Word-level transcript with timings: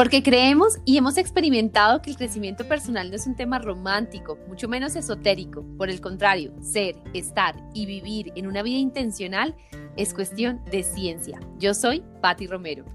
Porque 0.00 0.22
creemos 0.22 0.78
y 0.86 0.96
hemos 0.96 1.18
experimentado 1.18 2.00
que 2.00 2.08
el 2.08 2.16
crecimiento 2.16 2.66
personal 2.66 3.10
no 3.10 3.16
es 3.16 3.26
un 3.26 3.36
tema 3.36 3.58
romántico, 3.58 4.38
mucho 4.48 4.66
menos 4.66 4.96
esotérico. 4.96 5.62
Por 5.76 5.90
el 5.90 6.00
contrario, 6.00 6.54
ser, 6.62 6.96
estar 7.12 7.54
y 7.74 7.84
vivir 7.84 8.32
en 8.34 8.46
una 8.46 8.62
vida 8.62 8.78
intencional 8.78 9.54
es 9.98 10.14
cuestión 10.14 10.64
de 10.70 10.84
ciencia. 10.84 11.38
Yo 11.58 11.74
soy 11.74 12.02
Patti 12.22 12.46
Romero. 12.46 12.86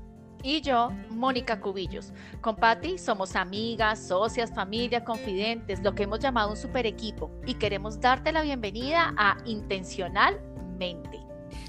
Y 0.41 0.61
yo, 0.61 0.89
Mónica 1.11 1.59
Cubillos. 1.59 2.11
Con 2.41 2.55
Patti 2.55 2.97
somos 2.97 3.35
amigas, 3.35 4.07
socias, 4.07 4.51
familia, 4.51 5.03
confidentes, 5.03 5.83
lo 5.83 5.93
que 5.93 6.05
hemos 6.05 6.21
llamado 6.21 6.49
un 6.49 6.57
super 6.57 6.87
equipo. 6.87 7.29
Y 7.45 7.53
queremos 7.53 8.01
darte 8.01 8.31
la 8.31 8.41
bienvenida 8.41 9.13
a 9.15 9.37
Intencionalmente. 9.45 11.19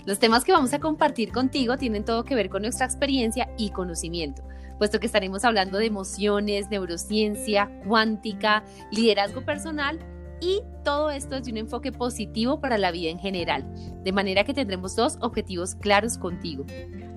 Los 0.06 0.18
temas 0.18 0.44
que 0.44 0.52
vamos 0.52 0.72
a 0.72 0.80
compartir 0.80 1.30
contigo 1.30 1.76
tienen 1.76 2.06
todo 2.06 2.24
que 2.24 2.34
ver 2.34 2.48
con 2.48 2.62
nuestra 2.62 2.86
experiencia 2.86 3.50
y 3.58 3.68
conocimiento 3.68 4.42
puesto 4.78 5.00
que 5.00 5.06
estaremos 5.06 5.44
hablando 5.44 5.78
de 5.78 5.86
emociones, 5.86 6.68
neurociencia, 6.70 7.70
cuántica, 7.86 8.64
liderazgo 8.90 9.44
personal 9.44 9.98
y 10.40 10.62
todo 10.84 11.10
esto 11.10 11.34
desde 11.34 11.50
un 11.50 11.58
enfoque 11.58 11.92
positivo 11.92 12.60
para 12.60 12.78
la 12.78 12.90
vida 12.90 13.10
en 13.10 13.18
general, 13.18 13.64
de 14.02 14.12
manera 14.12 14.44
que 14.44 14.54
tendremos 14.54 14.94
dos 14.94 15.18
objetivos 15.20 15.74
claros 15.74 16.18
contigo. 16.18 16.64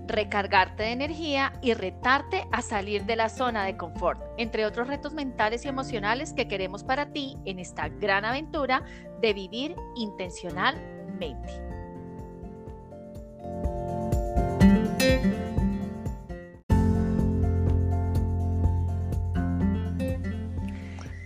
Recargarte 0.08 0.84
de 0.84 0.91
energía 0.91 1.54
y 1.62 1.73
retarte 1.73 2.48
a 2.52 2.62
salir 2.62 3.05
de 3.05 3.16
la 3.16 3.30
zona 3.30 3.66
de 3.66 3.77
confort, 3.77 4.21
entre 4.38 4.66
otros 4.66 4.88
retos 4.88 5.13
mentales 5.13 5.66
y 5.66 5.68
emocionales 5.68 6.34
que 6.34 6.48
queremos 6.48 6.84
para 6.84 7.12
ti 7.12 7.38
en 7.46 7.60
esta 7.60 7.90
gran 7.90 8.26
aventura 8.26 8.84
de 9.21 9.34
vivir 9.34 9.76
intencionalmente. 9.96 11.79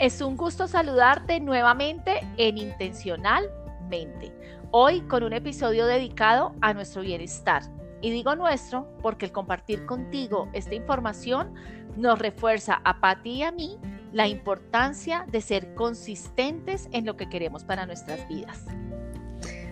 Es 0.04 0.20
un 0.20 0.36
gusto 0.36 0.68
saludarte 0.68 1.40
nuevamente 1.40 2.20
en 2.36 2.58
Intencionalmente. 2.58 4.34
Hoy 4.72 5.00
con 5.00 5.24
un 5.24 5.32
episodio 5.32 5.86
dedicado 5.86 6.54
a 6.60 6.74
nuestro 6.74 7.04
bienestar. 7.04 7.64
Y 8.02 8.12
digo 8.12 8.36
nuestro 8.36 8.86
porque 9.02 9.28
el 9.28 9.32
compartir 9.32 9.86
contigo 9.86 10.50
esta 10.52 10.76
información 10.76 11.54
nos 11.96 12.20
refuerza 12.20 12.82
a 12.84 13.00
Patti 13.00 13.30
y 13.30 13.44
a 13.44 13.54
mí 13.54 13.78
la 14.12 14.28
importancia 14.28 15.26
de 15.32 15.40
ser 15.40 15.74
consistentes 15.74 16.90
en 16.92 17.06
lo 17.06 17.16
que 17.16 17.30
queremos 17.30 17.64
para 17.64 17.86
nuestras 17.86 18.28
vidas. 18.28 18.66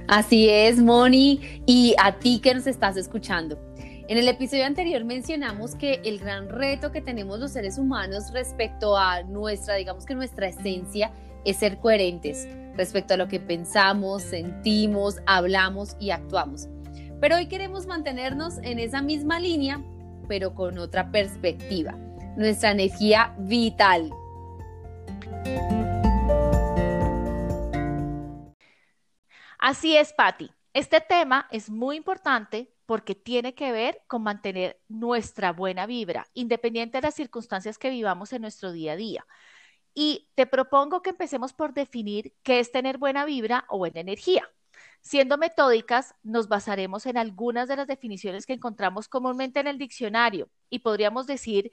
Así 0.08 0.48
es, 0.48 0.82
Moni, 0.82 1.62
y 1.66 1.94
a 2.02 2.20
ti 2.20 2.40
que 2.40 2.56
nos 2.56 2.68
estás 2.68 2.96
escuchando. 2.96 3.60
En 4.12 4.18
el 4.18 4.28
episodio 4.28 4.66
anterior 4.66 5.06
mencionamos 5.06 5.74
que 5.74 6.02
el 6.04 6.20
gran 6.20 6.50
reto 6.50 6.92
que 6.92 7.00
tenemos 7.00 7.40
los 7.40 7.52
seres 7.54 7.78
humanos 7.78 8.34
respecto 8.34 8.98
a 8.98 9.24
nuestra, 9.24 9.76
digamos 9.76 10.06
que 10.06 10.16
nuestra 10.16 10.50
esencia, 10.50 11.14
es 11.46 11.56
ser 11.56 11.80
coherentes 11.80 12.46
respecto 12.76 13.14
a 13.14 13.18
lo 13.18 13.30
que 13.30 13.40
pensamos, 13.40 14.22
sentimos, 14.22 15.22
hablamos 15.26 15.96
y 15.98 16.10
actuamos. 16.10 16.68
Pero 17.22 17.38
hoy 17.38 17.48
queremos 17.48 17.86
mantenernos 17.86 18.58
en 18.64 18.80
esa 18.80 19.02
misma 19.02 19.40
línea, 19.40 19.82
pero 20.28 20.56
con 20.56 20.78
otra 20.78 21.10
perspectiva, 21.10 21.94
nuestra 22.36 22.72
energía 22.72 23.34
vital. 23.40 24.12
Así 29.58 29.96
es, 29.96 30.12
Patti. 30.12 30.52
Este 30.74 31.00
tema 31.00 31.48
es 31.50 31.70
muy 31.70 31.96
importante 31.96 32.74
porque 32.92 33.16
tiene 33.16 33.56
que 33.56 33.72
ver 33.72 34.02
con 34.06 34.22
mantener 34.22 34.82
nuestra 34.90 35.54
buena 35.54 35.86
vibra, 35.86 36.28
independiente 36.34 36.98
de 36.98 37.04
las 37.04 37.16
circunstancias 37.16 37.78
que 37.78 37.90
vivamos 37.90 38.34
en 38.34 38.42
nuestro 38.42 38.74
día 38.74 38.92
a 38.92 38.96
día. 38.98 39.26
Y 39.94 40.30
te 40.36 40.46
propongo 40.46 41.02
que 41.02 41.12
empecemos 41.12 41.54
por 41.54 41.74
definir 41.74 42.36
qué 42.44 42.60
es 42.60 42.70
tener 42.74 42.98
buena 42.98 43.24
vibra 43.24 43.64
o 43.70 43.78
buena 43.78 44.02
energía. 44.02 44.44
Siendo 45.00 45.38
metódicas, 45.38 46.16
nos 46.22 46.50
basaremos 46.50 47.06
en 47.06 47.18
algunas 47.18 47.70
de 47.70 47.78
las 47.78 47.88
definiciones 47.88 48.46
que 48.46 48.52
encontramos 48.52 49.08
comúnmente 49.08 49.62
en 49.62 49.68
el 49.68 49.78
diccionario 49.78 50.50
y 50.70 50.80
podríamos 50.80 51.28
decir 51.28 51.72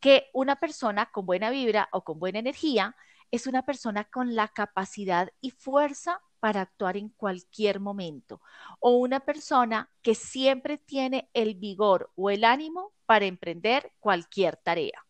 que 0.00 0.30
una 0.32 0.56
persona 0.56 1.10
con 1.12 1.26
buena 1.26 1.50
vibra 1.50 1.90
o 1.92 2.04
con 2.04 2.18
buena 2.18 2.38
energía 2.38 2.96
es 3.30 3.46
una 3.46 3.66
persona 3.66 4.04
con 4.04 4.34
la 4.34 4.48
capacidad 4.48 5.28
y 5.42 5.50
fuerza 5.50 6.22
para 6.44 6.60
actuar 6.60 6.98
en 6.98 7.08
cualquier 7.08 7.80
momento 7.80 8.42
o 8.78 8.98
una 8.98 9.20
persona 9.20 9.88
que 10.02 10.14
siempre 10.14 10.76
tiene 10.76 11.30
el 11.32 11.54
vigor 11.54 12.10
o 12.16 12.28
el 12.28 12.44
ánimo 12.44 12.92
para 13.06 13.24
emprender 13.24 13.92
cualquier 13.98 14.58
tarea. 14.58 15.06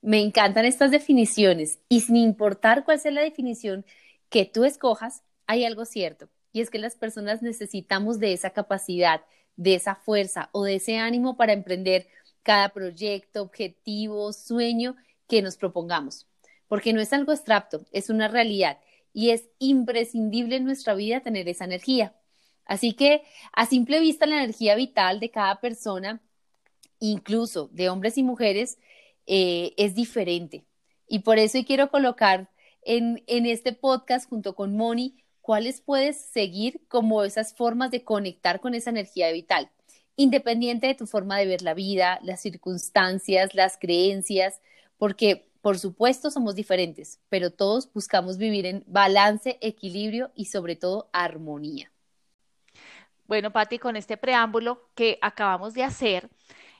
Me 0.00 0.22
encantan 0.22 0.64
estas 0.64 0.90
definiciones 0.90 1.78
y 1.90 2.00
sin 2.00 2.16
importar 2.16 2.86
cuál 2.86 2.98
sea 2.98 3.10
la 3.10 3.20
definición 3.20 3.84
que 4.30 4.46
tú 4.46 4.64
escojas, 4.64 5.24
hay 5.46 5.66
algo 5.66 5.84
cierto 5.84 6.30
y 6.54 6.62
es 6.62 6.70
que 6.70 6.78
las 6.78 6.96
personas 6.96 7.42
necesitamos 7.42 8.18
de 8.18 8.32
esa 8.32 8.48
capacidad, 8.48 9.20
de 9.56 9.74
esa 9.74 9.94
fuerza 9.94 10.48
o 10.52 10.64
de 10.64 10.76
ese 10.76 10.96
ánimo 10.96 11.36
para 11.36 11.52
emprender 11.52 12.08
cada 12.42 12.70
proyecto, 12.70 13.42
objetivo, 13.42 14.32
sueño 14.32 14.96
que 15.28 15.42
nos 15.42 15.58
propongamos, 15.58 16.26
porque 16.66 16.94
no 16.94 17.02
es 17.02 17.12
algo 17.12 17.30
abstracto, 17.32 17.84
es 17.92 18.08
una 18.08 18.26
realidad 18.26 18.78
y 19.12 19.30
es 19.30 19.48
imprescindible 19.58 20.56
en 20.56 20.64
nuestra 20.64 20.94
vida 20.94 21.20
tener 21.20 21.48
esa 21.48 21.64
energía. 21.64 22.14
Así 22.64 22.92
que 22.92 23.22
a 23.52 23.66
simple 23.66 24.00
vista 24.00 24.26
la 24.26 24.42
energía 24.42 24.74
vital 24.76 25.20
de 25.20 25.30
cada 25.30 25.60
persona, 25.60 26.20
incluso 27.00 27.68
de 27.72 27.88
hombres 27.88 28.16
y 28.18 28.22
mujeres, 28.22 28.78
eh, 29.26 29.74
es 29.76 29.94
diferente. 29.94 30.64
Y 31.08 31.20
por 31.20 31.38
eso 31.38 31.58
quiero 31.66 31.90
colocar 31.90 32.50
en, 32.82 33.24
en 33.26 33.46
este 33.46 33.72
podcast 33.72 34.28
junto 34.28 34.54
con 34.54 34.76
Moni 34.76 35.16
cuáles 35.40 35.80
puedes 35.80 36.16
seguir 36.16 36.82
como 36.88 37.24
esas 37.24 37.54
formas 37.54 37.90
de 37.90 38.04
conectar 38.04 38.60
con 38.60 38.74
esa 38.74 38.90
energía 38.90 39.32
vital, 39.32 39.70
independiente 40.14 40.86
de 40.86 40.94
tu 40.94 41.06
forma 41.06 41.38
de 41.38 41.46
ver 41.46 41.62
la 41.62 41.74
vida, 41.74 42.20
las 42.22 42.40
circunstancias, 42.40 43.54
las 43.54 43.76
creencias, 43.78 44.60
porque 44.96 45.49
por 45.60 45.78
supuesto, 45.78 46.30
somos 46.30 46.54
diferentes, 46.54 47.20
pero 47.28 47.50
todos 47.50 47.92
buscamos 47.92 48.38
vivir 48.38 48.66
en 48.66 48.84
balance, 48.86 49.58
equilibrio 49.60 50.30
y 50.34 50.46
sobre 50.46 50.76
todo 50.76 51.10
armonía. 51.12 51.92
Bueno, 53.26 53.52
Patti, 53.52 53.78
con 53.78 53.94
este 53.94 54.16
preámbulo 54.16 54.90
que 54.94 55.18
acabamos 55.20 55.74
de 55.74 55.84
hacer, 55.84 56.30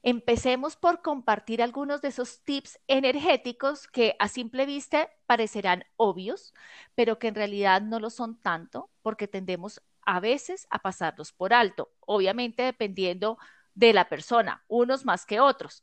empecemos 0.02 0.76
por 0.76 1.02
compartir 1.02 1.62
algunos 1.62 2.00
de 2.00 2.08
esos 2.08 2.40
tips 2.42 2.80
energéticos 2.88 3.86
que 3.86 4.16
a 4.18 4.28
simple 4.28 4.66
vista 4.66 5.10
parecerán 5.26 5.84
obvios, 5.96 6.54
pero 6.94 7.18
que 7.18 7.28
en 7.28 7.34
realidad 7.34 7.82
no 7.82 8.00
lo 8.00 8.10
son 8.10 8.40
tanto 8.40 8.90
porque 9.02 9.28
tendemos 9.28 9.82
a 10.02 10.20
veces 10.20 10.66
a 10.70 10.80
pasarlos 10.80 11.32
por 11.32 11.52
alto, 11.52 11.92
obviamente 12.00 12.62
dependiendo 12.62 13.38
de 13.74 13.92
la 13.92 14.08
persona, 14.08 14.64
unos 14.68 15.04
más 15.04 15.26
que 15.26 15.38
otros. 15.38 15.82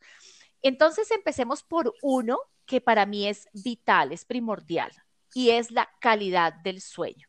Entonces 0.62 1.12
empecemos 1.12 1.64
por 1.64 1.94
uno 2.02 2.40
que 2.67 2.81
para 2.81 3.07
mí 3.07 3.28
es 3.28 3.47
vital, 3.53 4.11
es 4.11 4.25
primordial, 4.25 4.91
y 5.33 5.50
es 5.51 5.72
la 5.72 5.89
calidad 6.00 6.53
del 6.53 6.81
sueño. 6.81 7.28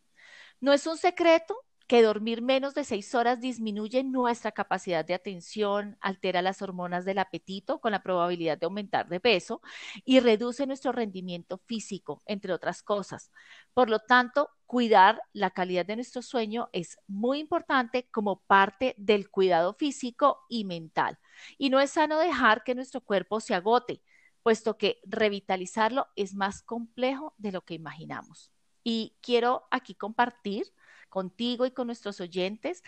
No 0.61 0.73
es 0.73 0.87
un 0.87 0.99
secreto 0.99 1.57
que 1.89 2.03
dormir 2.03 2.43
menos 2.43 2.75
de 2.75 2.85
seis 2.85 3.15
horas 3.15 3.41
disminuye 3.41 4.05
nuestra 4.05 4.53
capacidad 4.53 5.07
de 5.07 5.15
atención, 5.15 5.97
altera 6.03 6.43
las 6.43 6.61
hormonas 6.61 7.07
del 7.07 7.19
apetito 7.19 7.81
con 7.81 7.93
la 7.93 8.03
probabilidad 8.03 8.59
de 8.59 8.67
aumentar 8.67 9.09
de 9.09 9.21
peso 9.21 9.63
y 10.05 10.21
reduce 10.21 10.67
nuestro 10.67 10.93
rendimiento 10.93 11.57
físico, 11.57 12.23
entre 12.27 12.53
otras 12.53 12.83
cosas. 12.83 13.33
Por 13.73 13.89
lo 13.89 14.01
tanto, 14.01 14.51
cuidar 14.67 15.23
la 15.33 15.51
calidad 15.51 15.87
de 15.87 15.97
nuestro 15.97 16.21
sueño 16.21 16.69
es 16.73 16.99
muy 17.07 17.39
importante 17.39 18.07
como 18.11 18.43
parte 18.43 18.95
del 18.99 19.31
cuidado 19.31 19.73
físico 19.73 20.41
y 20.51 20.67
mental. 20.67 21.19
Y 21.57 21.71
no 21.71 21.81
es 21.81 21.93
sano 21.93 22.19
dejar 22.19 22.65
que 22.65 22.75
nuestro 22.75 23.01
cuerpo 23.01 23.41
se 23.41 23.55
agote, 23.55 24.03
puesto 24.49 24.79
que 24.79 24.99
revitalizarlo 25.05 26.09
es 26.17 26.35
más 26.35 26.63
complejo 26.63 27.35
de 27.37 27.53
lo 27.53 27.67
que 27.67 27.75
imaginamos. 27.75 28.51
Y 28.83 29.15
quiero 29.21 29.69
aquí 29.71 29.95
compartir 29.95 30.73
contigo 31.11 31.67
y 31.67 31.71
con 31.71 31.87
nuestros 31.87 32.19
oyentes 32.23 32.83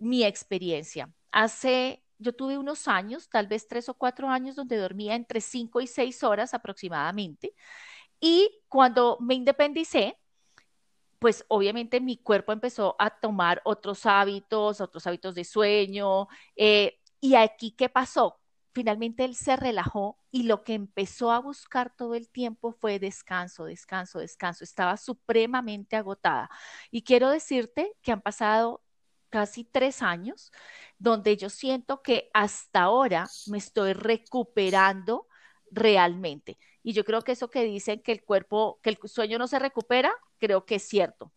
mi 0.00 0.24
experiencia. 0.24 1.08
Hace, 1.30 2.02
yo 2.18 2.32
tuve 2.34 2.58
unos 2.58 2.88
años, 2.88 3.28
tal 3.28 3.46
vez 3.46 3.68
tres 3.68 3.88
o 3.88 3.94
cuatro 3.94 4.28
años, 4.28 4.56
donde 4.56 4.76
dormía 4.76 5.14
entre 5.14 5.40
cinco 5.40 5.80
y 5.80 5.86
seis 5.86 6.24
horas 6.24 6.52
aproximadamente. 6.52 7.54
Y 8.18 8.50
cuando 8.68 9.16
me 9.20 9.34
independicé, 9.34 10.18
pues 11.20 11.44
obviamente 11.46 12.00
mi 12.00 12.16
cuerpo 12.16 12.50
empezó 12.50 12.96
a 12.98 13.20
tomar 13.20 13.62
otros 13.64 14.04
hábitos, 14.04 14.80
otros 14.80 15.06
hábitos 15.06 15.36
de 15.36 15.44
sueño. 15.44 16.26
Eh, 16.56 16.98
y 17.20 17.36
aquí, 17.36 17.70
¿qué 17.70 17.88
pasó? 17.88 18.40
Finalmente 18.74 19.24
él 19.24 19.36
se 19.36 19.56
relajó 19.56 20.18
y 20.32 20.42
lo 20.42 20.64
que 20.64 20.74
empezó 20.74 21.30
a 21.30 21.38
buscar 21.38 21.94
todo 21.96 22.14
el 22.16 22.28
tiempo 22.28 22.72
fue 22.72 22.98
descanso, 22.98 23.66
descanso, 23.66 24.18
descanso. 24.18 24.64
Estaba 24.64 24.96
supremamente 24.96 25.96
agotada. 25.96 26.50
Y 26.90 27.02
quiero 27.02 27.30
decirte 27.30 27.94
que 28.02 28.10
han 28.10 28.20
pasado 28.20 28.82
casi 29.30 29.64
tres 29.64 30.02
años 30.02 30.52
donde 30.98 31.36
yo 31.36 31.50
siento 31.50 32.02
que 32.02 32.30
hasta 32.34 32.82
ahora 32.82 33.28
me 33.46 33.58
estoy 33.58 33.92
recuperando 33.92 35.28
realmente. 35.70 36.58
Y 36.82 36.92
yo 36.92 37.04
creo 37.04 37.22
que 37.22 37.32
eso 37.32 37.50
que 37.50 37.64
dicen 37.64 38.02
que 38.02 38.12
el 38.12 38.24
cuerpo, 38.24 38.80
que 38.82 38.90
el 38.90 38.98
sueño 39.04 39.38
no 39.38 39.46
se 39.46 39.58
recupera, 39.58 40.12
creo 40.38 40.66
que 40.66 40.76
es 40.76 40.82
cierto. 40.82 41.32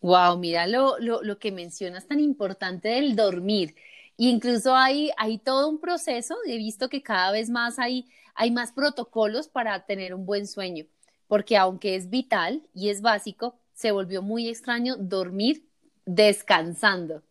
Wow, 0.00 0.38
mira 0.38 0.66
lo, 0.66 0.98
lo, 0.98 1.38
que 1.38 1.50
mencionas 1.50 2.06
tan 2.06 2.20
importante 2.20 2.88
del 2.88 3.16
dormir. 3.16 3.74
Y 4.16 4.30
incluso 4.30 4.74
hay, 4.74 5.10
hay 5.18 5.38
todo 5.38 5.68
un 5.68 5.78
proceso, 5.78 6.36
he 6.46 6.56
visto 6.56 6.88
que 6.88 7.02
cada 7.02 7.32
vez 7.32 7.50
más 7.50 7.78
hay, 7.78 8.08
hay 8.34 8.50
más 8.50 8.72
protocolos 8.72 9.48
para 9.48 9.84
tener 9.84 10.14
un 10.14 10.24
buen 10.24 10.46
sueño, 10.46 10.86
porque 11.26 11.56
aunque 11.56 11.96
es 11.96 12.08
vital 12.08 12.62
y 12.74 12.88
es 12.88 13.02
básico, 13.02 13.58
se 13.74 13.92
volvió 13.92 14.22
muy 14.22 14.48
extraño 14.48 14.96
dormir 14.96 15.68
descansando. 16.06 17.22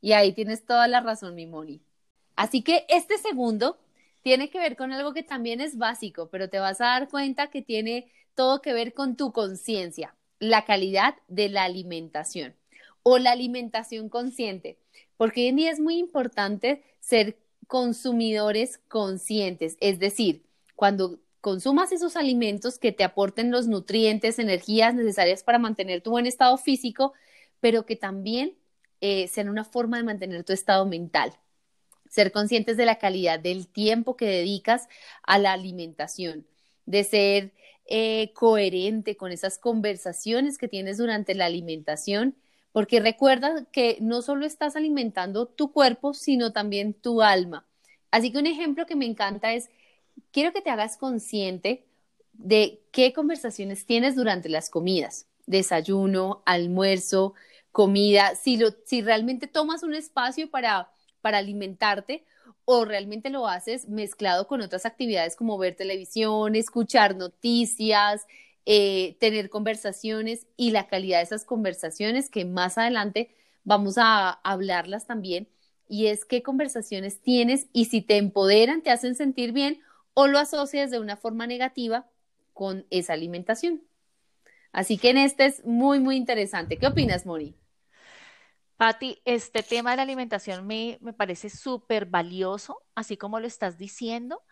Y 0.00 0.12
ahí 0.12 0.32
tienes 0.32 0.64
toda 0.64 0.88
la 0.88 1.00
razón, 1.00 1.34
mi 1.34 1.46
Moni. 1.46 1.82
Así 2.36 2.62
que 2.62 2.86
este 2.88 3.18
segundo 3.18 3.78
tiene 4.22 4.48
que 4.48 4.58
ver 4.58 4.76
con 4.76 4.92
algo 4.92 5.12
que 5.12 5.22
también 5.22 5.60
es 5.60 5.76
básico, 5.76 6.28
pero 6.30 6.48
te 6.48 6.58
vas 6.58 6.80
a 6.80 6.86
dar 6.86 7.08
cuenta 7.10 7.50
que 7.50 7.60
tiene 7.60 8.10
todo 8.34 8.62
que 8.62 8.72
ver 8.72 8.94
con 8.94 9.16
tu 9.16 9.32
conciencia, 9.32 10.14
la 10.38 10.64
calidad 10.64 11.16
de 11.28 11.50
la 11.50 11.64
alimentación 11.64 12.54
o 13.02 13.18
la 13.18 13.32
alimentación 13.32 14.08
consciente, 14.08 14.78
porque 15.20 15.42
hoy 15.42 15.48
en 15.48 15.56
día 15.56 15.70
es 15.70 15.80
muy 15.80 15.98
importante 15.98 16.82
ser 16.98 17.36
consumidores 17.66 18.78
conscientes, 18.88 19.76
es 19.78 19.98
decir, 19.98 20.46
cuando 20.76 21.20
consumas 21.42 21.92
esos 21.92 22.16
alimentos 22.16 22.78
que 22.78 22.90
te 22.90 23.04
aporten 23.04 23.50
los 23.50 23.66
nutrientes, 23.66 24.38
energías 24.38 24.94
necesarias 24.94 25.42
para 25.42 25.58
mantener 25.58 26.00
tu 26.00 26.10
buen 26.10 26.24
estado 26.24 26.56
físico, 26.56 27.12
pero 27.60 27.84
que 27.84 27.96
también 27.96 28.56
eh, 29.02 29.28
sean 29.28 29.50
una 29.50 29.66
forma 29.66 29.98
de 29.98 30.04
mantener 30.04 30.42
tu 30.42 30.54
estado 30.54 30.86
mental. 30.86 31.34
Ser 32.08 32.32
conscientes 32.32 32.78
de 32.78 32.86
la 32.86 32.96
calidad 32.96 33.38
del 33.38 33.68
tiempo 33.68 34.16
que 34.16 34.24
dedicas 34.24 34.88
a 35.22 35.38
la 35.38 35.52
alimentación, 35.52 36.46
de 36.86 37.04
ser 37.04 37.52
eh, 37.84 38.32
coherente 38.32 39.18
con 39.18 39.32
esas 39.32 39.58
conversaciones 39.58 40.56
que 40.56 40.66
tienes 40.66 40.96
durante 40.96 41.34
la 41.34 41.44
alimentación, 41.44 42.36
porque 42.72 43.00
recuerda 43.00 43.64
que 43.72 43.98
no 44.00 44.22
solo 44.22 44.46
estás 44.46 44.76
alimentando 44.76 45.46
tu 45.46 45.72
cuerpo, 45.72 46.14
sino 46.14 46.52
también 46.52 46.94
tu 46.94 47.22
alma. 47.22 47.66
Así 48.10 48.32
que 48.32 48.38
un 48.38 48.46
ejemplo 48.46 48.86
que 48.86 48.96
me 48.96 49.06
encanta 49.06 49.52
es, 49.52 49.70
quiero 50.32 50.52
que 50.52 50.62
te 50.62 50.70
hagas 50.70 50.96
consciente 50.96 51.84
de 52.32 52.80
qué 52.92 53.12
conversaciones 53.12 53.86
tienes 53.86 54.16
durante 54.16 54.48
las 54.48 54.70
comidas, 54.70 55.26
desayuno, 55.46 56.42
almuerzo, 56.46 57.34
comida, 57.72 58.34
si, 58.34 58.56
lo, 58.56 58.70
si 58.84 59.02
realmente 59.02 59.46
tomas 59.46 59.82
un 59.82 59.94
espacio 59.94 60.50
para 60.50 60.90
para 61.20 61.38
alimentarte 61.38 62.24
o 62.64 62.84
realmente 62.84 63.30
lo 63.30 63.46
haces 63.46 63.88
mezclado 63.88 64.46
con 64.46 64.60
otras 64.60 64.86
actividades 64.86 65.36
como 65.36 65.58
ver 65.58 65.74
televisión, 65.74 66.54
escuchar 66.54 67.16
noticias, 67.16 68.26
eh, 68.66 69.16
tener 69.20 69.50
conversaciones 69.50 70.46
y 70.56 70.70
la 70.70 70.86
calidad 70.86 71.18
de 71.18 71.24
esas 71.24 71.44
conversaciones 71.44 72.30
que 72.30 72.44
más 72.44 72.78
adelante 72.78 73.34
vamos 73.64 73.96
a 73.98 74.30
hablarlas 74.30 75.06
también. 75.06 75.48
Y 75.88 76.06
es 76.06 76.24
qué 76.24 76.42
conversaciones 76.42 77.20
tienes 77.20 77.66
y 77.72 77.86
si 77.86 78.00
te 78.02 78.16
empoderan, 78.16 78.82
te 78.82 78.90
hacen 78.90 79.14
sentir 79.14 79.52
bien 79.52 79.80
o 80.14 80.26
lo 80.26 80.38
asocias 80.38 80.90
de 80.90 81.00
una 81.00 81.16
forma 81.16 81.46
negativa 81.46 82.06
con 82.52 82.86
esa 82.90 83.14
alimentación. 83.14 83.82
Así 84.72 84.98
que 84.98 85.10
en 85.10 85.18
este 85.18 85.46
es 85.46 85.64
muy, 85.64 85.98
muy 85.98 86.16
interesante. 86.16 86.76
¿Qué 86.78 86.86
opinas, 86.86 87.26
Moni? 87.26 87.56
Patti, 88.76 89.20
este 89.24 89.62
tema 89.62 89.90
de 89.90 89.96
la 89.96 90.02
alimentación 90.04 90.66
me, 90.66 90.98
me 91.02 91.12
parece 91.12 91.50
súper 91.50 92.06
valioso, 92.06 92.82
así 92.94 93.16
como 93.16 93.40
lo 93.40 93.46
estás 93.46 93.76
diciendo, 93.76 94.42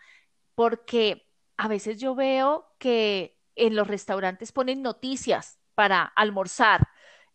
porque 0.54 1.26
a 1.56 1.68
veces 1.68 1.98
yo 1.98 2.14
veo 2.14 2.66
que 2.78 3.37
en 3.58 3.76
los 3.76 3.86
restaurantes 3.86 4.52
ponen 4.52 4.82
noticias 4.82 5.58
para 5.74 6.02
almorzar 6.04 6.88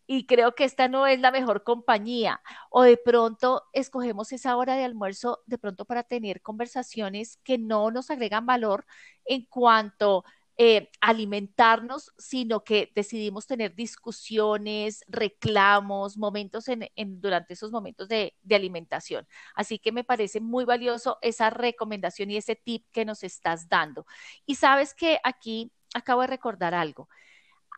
y 0.06 0.26
creo 0.26 0.54
que 0.54 0.64
esta 0.64 0.88
no 0.88 1.06
es 1.06 1.20
la 1.20 1.30
mejor 1.30 1.62
compañía. 1.64 2.42
O 2.70 2.82
de 2.82 2.96
pronto 2.96 3.64
escogemos 3.72 4.32
esa 4.32 4.56
hora 4.56 4.76
de 4.76 4.84
almuerzo 4.84 5.42
de 5.46 5.58
pronto 5.58 5.84
para 5.84 6.02
tener 6.02 6.42
conversaciones 6.42 7.38
que 7.44 7.58
no 7.58 7.90
nos 7.90 8.10
agregan 8.10 8.46
valor 8.46 8.86
en 9.24 9.46
cuanto 9.46 10.24
eh, 10.56 10.90
alimentarnos, 11.00 12.12
sino 12.16 12.62
que 12.62 12.92
decidimos 12.94 13.46
tener 13.46 13.74
discusiones, 13.74 15.02
reclamos, 15.08 16.16
momentos 16.16 16.68
en, 16.68 16.88
durante 17.20 17.54
esos 17.54 17.72
momentos 17.72 18.08
de, 18.08 18.34
de, 18.42 18.54
alimentación. 18.54 19.26
Así 19.56 19.80
que 19.80 19.90
me 19.90 20.04
parece 20.04 20.40
muy 20.40 20.64
valioso 20.64 21.18
esa 21.22 21.50
recomendación 21.50 22.30
y 22.30 22.36
ese 22.36 22.54
tip 22.54 22.86
que 22.92 23.04
nos 23.04 23.24
estás 23.24 23.68
dando. 23.68 24.06
Y 24.46 24.54
sabes 24.54 24.94
que 24.94 25.18
aquí 25.24 25.72
acabo 25.94 26.20
de 26.20 26.26
recordar 26.26 26.74
algo. 26.74 27.08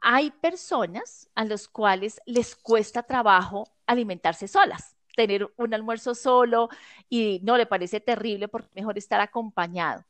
Hay 0.03 0.31
personas 0.31 1.31
a 1.35 1.45
las 1.45 1.69
cuales 1.69 2.21
les 2.27 2.57
cuesta 2.57 3.03
trabajo 3.05 3.69
alimentarse 3.87 4.49
solas 4.49 4.97
tener 5.17 5.51
un 5.57 5.75
almuerzo 5.75 6.15
solo 6.15 6.69
y 7.09 7.41
no 7.43 7.57
le 7.57 7.67
parece 7.67 7.99
terrible 7.99 8.47
porque 8.47 8.69
mejor 8.77 8.97
estar 8.99 9.21
acompañado. 9.21 10.05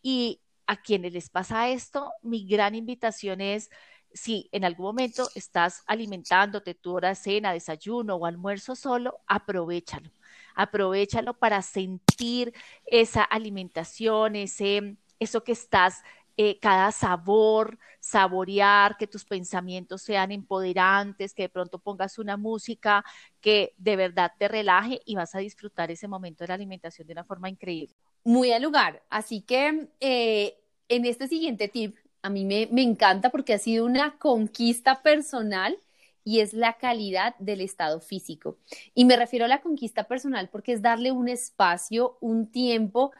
Y 0.00 0.40
a 0.66 0.80
quienes 0.80 1.12
les 1.12 1.28
pasa 1.28 1.68
esto, 1.68 2.12
mi 2.22 2.46
gran 2.46 2.74
invitación 2.74 3.42
es, 3.42 3.68
si 4.14 4.48
en 4.52 4.64
algún 4.64 4.86
momento 4.86 5.28
estás 5.34 5.82
alimentándote 5.86 6.74
tu 6.74 6.94
hora 6.94 7.10
de 7.10 7.14
cena, 7.16 7.52
desayuno 7.52 8.14
o 8.14 8.24
almuerzo 8.24 8.76
solo, 8.76 9.18
aprovechalo. 9.26 10.10
Aprovechalo 10.54 11.34
para 11.34 11.60
sentir 11.62 12.54
esa 12.86 13.24
alimentación, 13.24 14.36
ese, 14.36 14.96
eso 15.18 15.42
que 15.42 15.52
estás, 15.52 16.02
eh, 16.36 16.58
cada 16.60 16.92
sabor, 16.92 17.78
saborear, 18.00 18.96
que 18.96 19.06
tus 19.06 19.24
pensamientos 19.24 20.02
sean 20.02 20.32
empoderantes, 20.32 21.34
que 21.34 21.44
de 21.44 21.48
pronto 21.48 21.78
pongas 21.78 22.18
una 22.18 22.36
música 22.36 23.04
que 23.40 23.74
de 23.78 23.96
verdad 23.96 24.32
te 24.38 24.48
relaje 24.48 25.00
y 25.04 25.14
vas 25.14 25.34
a 25.34 25.38
disfrutar 25.38 25.90
ese 25.90 26.08
momento 26.08 26.44
de 26.44 26.48
la 26.48 26.54
alimentación 26.54 27.06
de 27.06 27.12
una 27.12 27.24
forma 27.24 27.48
increíble 27.48 27.94
muy 28.24 28.52
al 28.52 28.62
lugar. 28.62 29.02
Así 29.10 29.42
que 29.42 29.88
eh, 30.00 30.56
en 30.88 31.04
este 31.04 31.28
siguiente 31.28 31.68
tip, 31.68 31.96
a 32.22 32.30
mí 32.30 32.44
me, 32.44 32.68
me 32.72 32.82
encanta 32.82 33.30
porque 33.30 33.54
ha 33.54 33.58
sido 33.58 33.84
una 33.84 34.18
conquista 34.18 35.02
personal 35.02 35.78
y 36.24 36.40
es 36.40 36.54
la 36.54 36.78
calidad 36.78 37.36
del 37.38 37.60
estado 37.60 38.00
físico. 38.00 38.56
Y 38.94 39.04
me 39.04 39.16
refiero 39.16 39.44
a 39.44 39.48
la 39.48 39.60
conquista 39.60 40.04
personal 40.04 40.48
porque 40.48 40.72
es 40.72 40.80
darle 40.80 41.12
un 41.12 41.28
espacio, 41.28 42.16
un 42.20 42.50
tiempo 42.50 43.12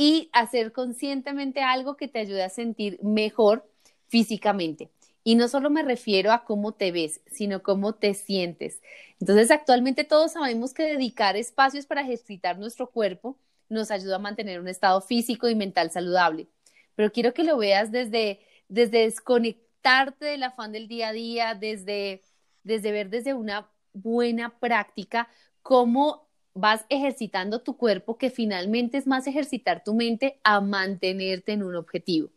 y 0.00 0.30
hacer 0.32 0.72
conscientemente 0.72 1.60
algo 1.60 1.98
que 1.98 2.08
te 2.08 2.20
ayude 2.20 2.42
a 2.42 2.48
sentir 2.48 2.98
mejor 3.02 3.70
físicamente. 4.08 4.88
Y 5.24 5.34
no 5.34 5.46
solo 5.46 5.68
me 5.68 5.82
refiero 5.82 6.32
a 6.32 6.46
cómo 6.46 6.72
te 6.72 6.90
ves, 6.90 7.20
sino 7.26 7.62
cómo 7.62 7.94
te 7.94 8.14
sientes. 8.14 8.80
Entonces, 9.20 9.50
actualmente 9.50 10.04
todos 10.04 10.32
sabemos 10.32 10.72
que 10.72 10.84
dedicar 10.84 11.36
espacios 11.36 11.84
para 11.84 12.00
ejercitar 12.00 12.58
nuestro 12.58 12.88
cuerpo 12.88 13.36
nos 13.68 13.90
ayuda 13.90 14.16
a 14.16 14.20
mantener 14.20 14.58
un 14.58 14.68
estado 14.68 15.02
físico 15.02 15.50
y 15.50 15.54
mental 15.54 15.90
saludable. 15.90 16.48
Pero 16.94 17.12
quiero 17.12 17.34
que 17.34 17.44
lo 17.44 17.58
veas 17.58 17.92
desde, 17.92 18.40
desde 18.68 19.00
desconectarte 19.00 20.24
del 20.24 20.44
afán 20.44 20.72
del 20.72 20.88
día 20.88 21.08
a 21.08 21.12
día, 21.12 21.54
desde, 21.54 22.22
desde 22.62 22.90
ver 22.90 23.10
desde 23.10 23.34
una 23.34 23.68
buena 23.92 24.58
práctica 24.60 25.28
cómo 25.60 26.29
vas 26.54 26.84
ejercitando 26.88 27.60
tu 27.60 27.76
cuerpo, 27.76 28.18
que 28.18 28.30
finalmente 28.30 28.98
es 28.98 29.06
más 29.06 29.26
ejercitar 29.26 29.84
tu 29.84 29.94
mente 29.94 30.38
a 30.42 30.60
mantenerte 30.60 31.52
en 31.52 31.62
un 31.62 31.76
objetivo. 31.76 32.30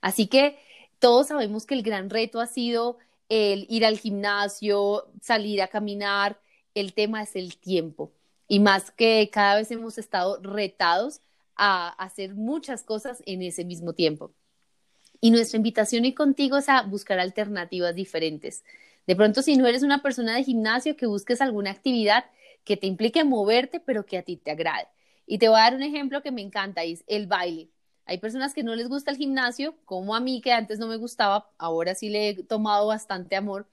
Así 0.00 0.26
que 0.26 0.58
todos 0.98 1.28
sabemos 1.28 1.66
que 1.66 1.74
el 1.74 1.82
gran 1.82 2.10
reto 2.10 2.40
ha 2.40 2.46
sido 2.46 2.98
el 3.28 3.66
ir 3.70 3.86
al 3.86 3.98
gimnasio, 3.98 5.06
salir 5.20 5.62
a 5.62 5.68
caminar, 5.68 6.38
el 6.74 6.92
tema 6.92 7.22
es 7.22 7.36
el 7.36 7.56
tiempo 7.56 8.10
y 8.48 8.60
más 8.60 8.90
que 8.90 9.30
cada 9.32 9.56
vez 9.56 9.70
hemos 9.70 9.98
estado 9.98 10.40
retados 10.42 11.20
a 11.56 11.88
hacer 11.88 12.34
muchas 12.34 12.82
cosas 12.82 13.22
en 13.26 13.42
ese 13.42 13.64
mismo 13.64 13.92
tiempo. 13.92 14.32
Y 15.20 15.30
nuestra 15.30 15.56
invitación 15.56 16.04
hoy 16.04 16.12
contigo 16.12 16.58
es 16.58 16.68
a 16.68 16.82
buscar 16.82 17.18
alternativas 17.18 17.94
diferentes. 17.94 18.64
De 19.06 19.16
pronto, 19.16 19.42
si 19.42 19.56
no 19.56 19.66
eres 19.66 19.82
una 19.82 20.02
persona 20.02 20.34
de 20.34 20.44
gimnasio, 20.44 20.96
que 20.96 21.06
busques 21.06 21.40
alguna 21.40 21.70
actividad 21.70 22.24
que 22.64 22.76
te 22.76 22.86
implique 22.86 23.24
moverte, 23.24 23.80
pero 23.80 24.06
que 24.06 24.18
a 24.18 24.22
ti 24.22 24.36
te 24.36 24.50
agrade. 24.50 24.88
Y 25.26 25.38
te 25.38 25.48
voy 25.48 25.58
a 25.58 25.62
dar 25.64 25.74
un 25.74 25.82
ejemplo 25.82 26.22
que 26.22 26.32
me 26.32 26.42
encanta, 26.42 26.82
es 26.84 27.04
el 27.06 27.26
baile. 27.26 27.70
Hay 28.06 28.18
personas 28.18 28.52
que 28.54 28.62
no 28.62 28.74
les 28.74 28.88
gusta 28.88 29.10
el 29.10 29.16
gimnasio, 29.16 29.76
como 29.84 30.14
a 30.14 30.20
mí, 30.20 30.40
que 30.40 30.52
antes 30.52 30.78
no 30.78 30.86
me 30.86 30.96
gustaba, 30.96 31.50
ahora 31.58 31.94
sí 31.94 32.08
le 32.10 32.30
he 32.30 32.44
tomado 32.44 32.86
bastante 32.88 33.36
amor, 33.36 33.66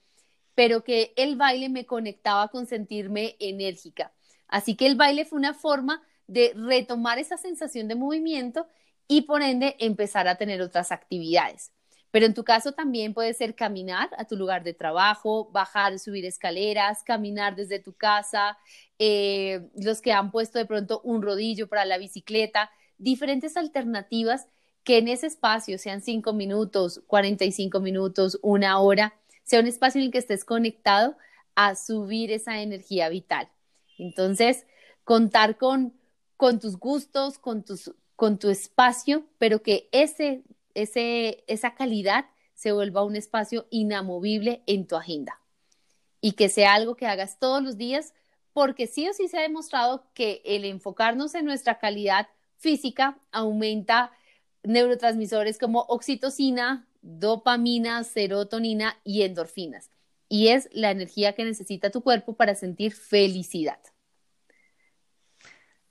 pero 0.55 0.83
que 0.83 1.13
el 1.17 1.35
baile 1.35 1.69
me 1.69 1.85
conectaba 1.85 2.49
con 2.49 2.65
sentirme 2.65 3.35
enérgica 3.39 4.13
Así 4.47 4.75
que 4.75 4.85
el 4.85 4.95
baile 4.95 5.25
fue 5.25 5.39
una 5.39 5.53
forma 5.53 6.03
de 6.27 6.53
retomar 6.55 7.19
esa 7.19 7.37
sensación 7.37 7.87
de 7.87 7.95
movimiento 7.95 8.67
y 9.07 9.21
por 9.21 9.41
ende 9.41 9.77
empezar 9.79 10.27
a 10.27 10.35
tener 10.35 10.61
otras 10.61 10.91
actividades. 10.91 11.71
Pero 12.11 12.25
en 12.25 12.33
tu 12.33 12.43
caso 12.43 12.73
también 12.73 13.13
puede 13.13 13.33
ser 13.33 13.55
caminar 13.55 14.09
a 14.17 14.25
tu 14.25 14.35
lugar 14.35 14.63
de 14.63 14.73
trabajo, 14.73 15.49
bajar, 15.51 15.97
subir 15.97 16.25
escaleras, 16.25 17.03
caminar 17.03 17.55
desde 17.55 17.79
tu 17.79 17.93
casa, 17.93 18.57
eh, 18.99 19.69
los 19.75 20.01
que 20.01 20.11
han 20.11 20.29
puesto 20.29 20.59
de 20.59 20.65
pronto 20.65 21.01
un 21.03 21.21
rodillo 21.21 21.67
para 21.67 21.85
la 21.85 21.97
bicicleta, 21.97 22.69
diferentes 22.97 23.57
alternativas 23.57 24.47
que 24.83 24.97
en 24.97 25.07
ese 25.07 25.27
espacio, 25.27 25.77
sean 25.77 26.01
cinco 26.01 26.33
minutos, 26.33 27.01
45 27.07 27.79
minutos, 27.79 28.39
una 28.41 28.79
hora, 28.79 29.13
sea 29.43 29.59
un 29.59 29.67
espacio 29.67 29.99
en 29.99 30.05
el 30.05 30.11
que 30.11 30.17
estés 30.17 30.43
conectado 30.43 31.15
a 31.55 31.75
subir 31.75 32.31
esa 32.31 32.61
energía 32.61 33.09
vital. 33.09 33.49
Entonces, 33.97 34.65
contar 35.03 35.57
con, 35.57 35.93
con 36.37 36.59
tus 36.59 36.77
gustos, 36.77 37.37
con, 37.37 37.63
tus, 37.63 37.93
con 38.15 38.39
tu 38.39 38.49
espacio, 38.49 39.25
pero 39.37 39.61
que 39.61 39.89
ese, 39.91 40.43
ese, 40.75 41.43
esa 41.47 41.75
calidad 41.75 42.25
se 42.53 42.71
vuelva 42.71 43.03
un 43.03 43.15
espacio 43.15 43.67
inamovible 43.71 44.63
en 44.67 44.87
tu 44.87 44.95
agenda 44.95 45.41
y 46.21 46.33
que 46.33 46.49
sea 46.49 46.75
algo 46.75 46.95
que 46.95 47.07
hagas 47.07 47.39
todos 47.39 47.63
los 47.63 47.77
días, 47.77 48.13
porque 48.53 48.85
sí 48.85 49.09
o 49.09 49.13
sí 49.13 49.27
se 49.27 49.39
ha 49.39 49.41
demostrado 49.41 50.05
que 50.13 50.41
el 50.45 50.65
enfocarnos 50.65 51.33
en 51.35 51.45
nuestra 51.45 51.79
calidad 51.79 52.27
física 52.57 53.19
aumenta 53.31 54.11
neurotransmisores 54.63 55.57
como 55.57 55.81
oxitocina, 55.81 56.87
dopamina, 57.01 58.03
serotonina 58.03 58.99
y 59.03 59.23
endorfinas. 59.23 59.89
Y 60.29 60.49
es 60.49 60.69
la 60.71 60.91
energía 60.91 61.33
que 61.33 61.43
necesita 61.43 61.89
tu 61.89 62.01
cuerpo 62.01 62.35
para 62.35 62.55
sentir 62.55 62.93
felicidad. 62.93 63.79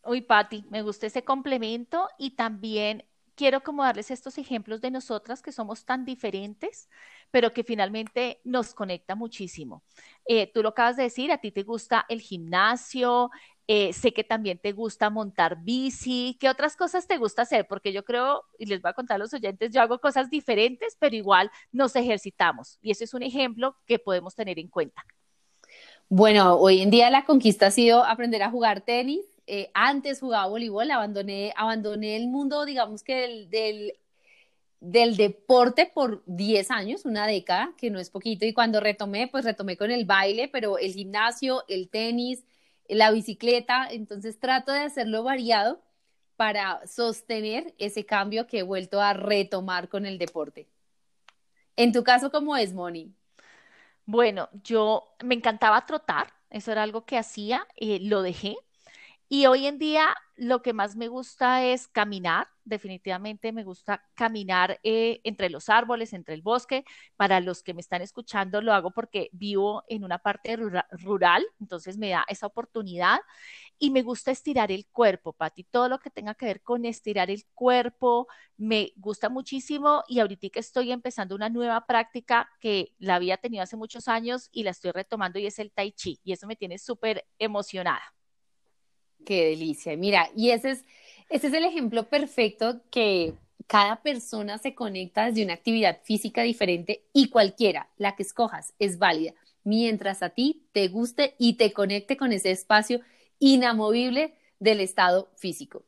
Uy, 0.05 0.23
Patti, 0.23 0.65
me 0.71 0.83
gusta 0.83 1.07
ese 1.07 1.25
complemento 1.25 2.09
y 2.19 2.31
también 2.31 3.05
quiero 3.41 3.63
como 3.63 3.83
darles 3.83 4.11
estos 4.11 4.37
ejemplos 4.37 4.83
de 4.83 4.91
nosotras 4.91 5.41
que 5.41 5.51
somos 5.51 5.87
tan 5.87 6.05
diferentes, 6.05 6.91
pero 7.31 7.55
que 7.55 7.65
finalmente 7.65 8.39
nos 8.45 8.75
conecta 8.75 9.15
muchísimo. 9.15 9.83
Eh, 10.27 10.53
tú 10.53 10.63
lo 10.63 10.69
acabas 10.69 10.99
de 10.99 11.05
decir, 11.05 11.33
a 11.33 11.39
ti 11.39 11.51
te 11.51 11.63
gusta 11.63 12.05
el 12.11 12.21
gimnasio, 12.21 13.31
eh, 13.67 13.95
sé 13.95 14.13
que 14.13 14.25
también 14.25 14.59
te 14.59 14.73
gusta 14.73 15.09
montar 15.09 15.57
bici. 15.63 16.37
¿Qué 16.39 16.51
otras 16.51 16.77
cosas 16.77 17.07
te 17.07 17.17
gusta 17.17 17.41
hacer? 17.41 17.67
Porque 17.67 17.95
yo 17.95 18.05
creo, 18.05 18.45
y 18.59 18.67
les 18.67 18.83
voy 18.83 18.91
a 18.91 18.93
contar 18.93 19.15
a 19.15 19.19
los 19.19 19.33
oyentes, 19.33 19.71
yo 19.73 19.81
hago 19.81 19.99
cosas 20.01 20.29
diferentes, 20.29 20.99
pero 21.01 21.17
igual 21.17 21.51
nos 21.73 21.97
ejercitamos. 21.97 22.77
Y 22.83 22.91
ese 22.91 23.05
es 23.05 23.15
un 23.15 23.23
ejemplo 23.23 23.75
que 23.87 23.99
podemos 23.99 24.35
tener 24.35 24.59
en 24.59 24.69
cuenta. 24.69 25.03
Bueno, 26.11 26.57
hoy 26.57 26.83
en 26.83 26.91
día 26.91 27.09
la 27.09 27.25
conquista 27.25 27.69
ha 27.69 27.71
sido 27.71 28.05
aprender 28.05 28.43
a 28.43 28.51
jugar 28.51 28.83
tenis. 28.83 29.25
Eh, 29.53 29.69
antes 29.75 30.21
jugaba 30.21 30.47
voleibol, 30.47 30.89
abandoné, 30.93 31.53
el 32.17 32.29
mundo, 32.29 32.65
digamos 32.65 33.03
que 33.03 33.49
del 34.79 35.17
deporte 35.17 35.91
por 35.93 36.23
10 36.27 36.71
años, 36.71 37.05
una 37.05 37.27
década, 37.27 37.75
que 37.77 37.91
no 37.91 37.99
es 37.99 38.11
poquito. 38.11 38.45
Y 38.47 38.53
cuando 38.53 38.79
retomé, 38.79 39.27
pues 39.27 39.45
retomé 39.45 39.77
con 39.77 39.91
el 39.91 40.05
baile, 40.05 40.47
pero 40.47 40.79
el 40.79 40.93
gimnasio, 40.93 41.65
el 41.67 41.89
tenis, 41.89 42.45
la 42.89 43.11
bicicleta, 43.11 43.89
entonces 43.91 44.39
trato 44.39 44.71
de 44.71 44.81
hacerlo 44.81 45.25
variado 45.25 45.83
para 46.37 46.87
sostener 46.87 47.75
ese 47.79 48.07
cambio 48.07 48.47
que 48.47 48.61
he 48.61 48.63
vuelto 48.63 49.01
a 49.01 49.15
retomar 49.15 49.89
con 49.89 50.07
el 50.07 50.17
deporte. 50.19 50.69
En 51.75 51.91
tu 51.93 52.05
caso, 52.05 52.31
¿cómo 52.31 52.57
es, 52.57 52.73
Moni? 52.73 53.13
Bueno, 54.07 54.49
yo 54.63 55.13
me 55.25 55.35
encantaba 55.35 55.85
trotar, 55.87 56.33
eso 56.51 56.71
era 56.71 56.85
algo 56.85 57.05
que 57.05 57.19
hacía, 57.19 57.67
eh, 57.75 57.99
lo 58.01 58.23
dejé. 58.23 58.57
Y 59.33 59.47
hoy 59.47 59.67
en 59.69 59.79
día 59.79 60.09
lo 60.35 60.61
que 60.61 60.73
más 60.73 60.97
me 60.97 61.07
gusta 61.07 61.65
es 61.65 61.87
caminar, 61.87 62.49
definitivamente 62.65 63.53
me 63.53 63.63
gusta 63.63 64.03
caminar 64.15 64.81
eh, 64.83 65.21
entre 65.23 65.51
los 65.51 65.69
árboles, 65.69 66.13
entre 66.13 66.35
el 66.35 66.43
bosque. 66.43 66.85
Para 67.17 67.39
los 67.39 67.63
que 67.63 67.73
me 67.73 67.81
están 67.81 68.03
escuchando, 68.03 68.61
lo 68.61 68.73
hago 68.73 68.91
porque 68.91 69.29
vivo 69.33 69.85
en 69.89 70.03
una 70.03 70.19
parte 70.19 70.57
rural, 70.57 71.47
entonces 71.61 71.97
me 71.97 72.11
da 72.11 72.25
esa 72.27 72.47
oportunidad 72.49 73.21
y 73.79 73.91
me 73.91 74.03
gusta 74.03 74.33
estirar 74.33 74.73
el 74.73 74.87
cuerpo, 74.89 75.33
Pati. 75.33 75.65
Todo 75.65 75.89
lo 75.89 76.01
que 76.01 76.11
tenga 76.11 76.35
que 76.35 76.47
ver 76.47 76.63
con 76.63 76.85
estirar 76.85 77.31
el 77.31 77.45
cuerpo 77.55 78.27
me 78.57 78.93
gusta 78.97 79.29
muchísimo 79.29 80.03
y 80.09 80.21
ahorita 80.21 80.49
estoy 80.59 80.91
empezando 80.93 81.37
una 81.37 81.51
nueva 81.51 81.87
práctica 81.87 82.51
que 82.61 82.95
la 82.99 83.17
había 83.17 83.37
tenido 83.39 83.63
hace 83.63 83.77
muchos 83.77 84.09
años 84.09 84.49
y 84.53 84.65
la 84.65 84.71
estoy 84.73 84.91
retomando 84.93 85.39
y 85.39 85.47
es 85.47 85.59
el 85.61 85.71
tai 85.73 85.93
chi 85.93 86.21
y 86.25 86.33
eso 86.33 86.47
me 86.49 86.57
tiene 86.57 86.79
súper 86.79 87.27
emocionada. 87.39 88.03
Qué 89.25 89.47
delicia. 89.47 89.97
Mira, 89.97 90.31
y 90.35 90.51
ese 90.51 90.71
es, 90.71 90.85
ese 91.29 91.49
es 91.49 91.53
el 91.53 91.65
ejemplo 91.65 92.09
perfecto 92.09 92.81
que 92.91 93.35
cada 93.67 94.03
persona 94.03 94.59
se 94.59 94.75
conecta 94.75 95.27
desde 95.27 95.45
una 95.45 95.55
actividad 95.55 96.01
física 96.03 96.43
diferente 96.43 97.05
y 97.13 97.31
cualquiera, 97.31 97.89
la 97.99 98.17
que 98.17 98.25
escojas, 98.25 98.75
es 98.79 98.99
válida, 98.99 99.35
mientras 99.63 100.23
a 100.23 100.31
ti 100.31 100.67
te 100.73 100.89
guste 100.89 101.35
y 101.39 101.55
te 101.55 101.73
conecte 101.73 102.17
con 102.17 102.33
ese 102.33 102.51
espacio 102.51 103.01
inamovible 103.39 104.35
del 104.59 104.81
estado 104.81 105.31
físico. 105.37 105.85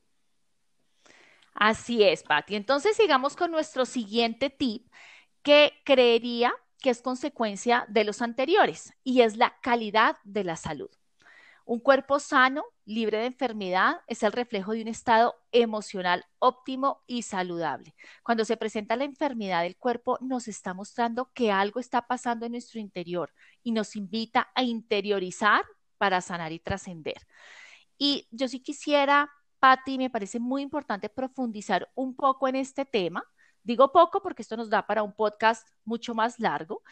Así 1.55 2.03
es, 2.03 2.23
Patti. 2.23 2.55
Entonces 2.55 2.97
sigamos 2.97 3.37
con 3.37 3.51
nuestro 3.51 3.85
siguiente 3.85 4.49
tip 4.49 4.87
que 5.43 5.73
creería 5.85 6.55
que 6.79 6.91
es 6.91 7.03
consecuencia 7.03 7.85
de 7.89 8.05
los 8.05 8.23
anteriores 8.23 8.93
y 9.05 9.21
es 9.21 9.37
la 9.37 9.57
calidad 9.61 10.17
de 10.25 10.45
la 10.45 10.57
salud. 10.57 10.91
Un 11.73 11.81
cuerpo 11.81 12.21
sano, 12.21 12.65
libre 12.85 13.17
de 13.17 13.25
enfermedad, 13.25 14.03
es 14.07 14.23
el 14.23 14.33
reflejo 14.33 14.73
de 14.73 14.83
un 14.83 14.89
estado 14.89 15.37
emocional 15.53 16.27
óptimo 16.39 17.01
y 17.07 17.23
saludable. 17.23 17.95
Cuando 18.23 18.45
se 18.45 18.59
presenta 18.59 18.95
la 18.95 19.05
enfermedad 19.05 19.63
del 19.63 19.79
cuerpo, 19.79 20.19
nos 20.21 20.49
está 20.49 20.75
mostrando 20.75 21.31
que 21.33 21.51
algo 21.51 21.81
está 21.81 22.07
pasando 22.07 22.45
en 22.45 22.53
nuestro 22.53 22.79
interior 22.79 23.33
y 23.63 23.73
nos 23.73 23.97
invita 23.97 24.51
a 24.55 24.63
interiorizar 24.63 25.65
para 25.97 26.21
sanar 26.21 26.53
y 26.53 26.59
trascender. 26.59 27.27
Y 27.97 28.29
yo 28.31 28.49
sí 28.49 28.61
quisiera, 28.61 29.33
Patti, 29.59 29.97
me 29.97 30.11
parece 30.11 30.41
muy 30.41 30.61
importante 30.61 31.09
profundizar 31.09 31.91
un 31.95 32.15
poco 32.15 32.49
en 32.49 32.57
este 32.57 32.85
tema. 32.85 33.25
Digo 33.63 33.93
poco 33.93 34.21
porque 34.21 34.43
esto 34.43 34.59
nos 34.59 34.69
da 34.69 34.87
para 34.87 35.03
un 35.03 35.15
podcast 35.15 35.67
mucho 35.87 36.15
más 36.15 36.39
largo, 36.39 36.83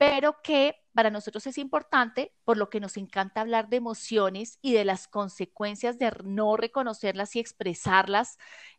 pero 0.00 0.40
que 0.40 0.76
para 0.94 1.10
nosotros 1.10 1.46
es 1.46 1.58
importante, 1.58 2.32
por 2.44 2.56
lo 2.56 2.70
que 2.70 2.80
nos 2.80 2.96
encanta 2.96 3.42
hablar 3.42 3.68
de 3.68 3.76
emociones 3.76 4.58
y 4.62 4.72
de 4.72 4.86
las 4.86 5.06
consecuencias 5.06 5.98
de 5.98 6.10
no 6.24 6.56
reconocerlas 6.56 7.36
y 7.36 7.40
expresarlas. 7.40 8.38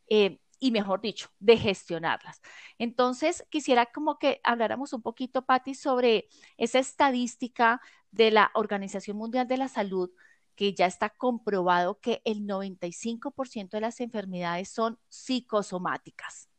Eh, 0.10 0.40
y 0.60 0.72
mejor 0.72 1.00
dicho, 1.00 1.30
de 1.40 1.58
gestionarlas. 1.58 2.42
Entonces, 2.80 3.46
quisiera 3.52 3.88
como 3.88 4.18
que 4.18 4.42
habláramos 4.44 4.94
un 4.94 5.04
poquito, 5.04 5.46
Patti, 5.46 5.76
sobre 5.76 6.28
esa 6.58 6.80
estadística 6.80 7.82
de 8.10 8.32
la 8.32 8.50
Organización 8.56 9.18
Mundial 9.18 9.48
de 9.48 9.58
la 9.58 9.68
Salud, 9.68 10.10
que 10.56 10.74
ya 10.74 10.88
está 10.88 11.10
comprobado 11.12 12.00
que 12.00 12.24
el 12.26 12.48
95% 12.48 13.78
de 13.78 13.82
las 13.82 14.02
enfermedades 14.02 14.70
son 14.70 15.00
psicosomáticas. 15.10 16.51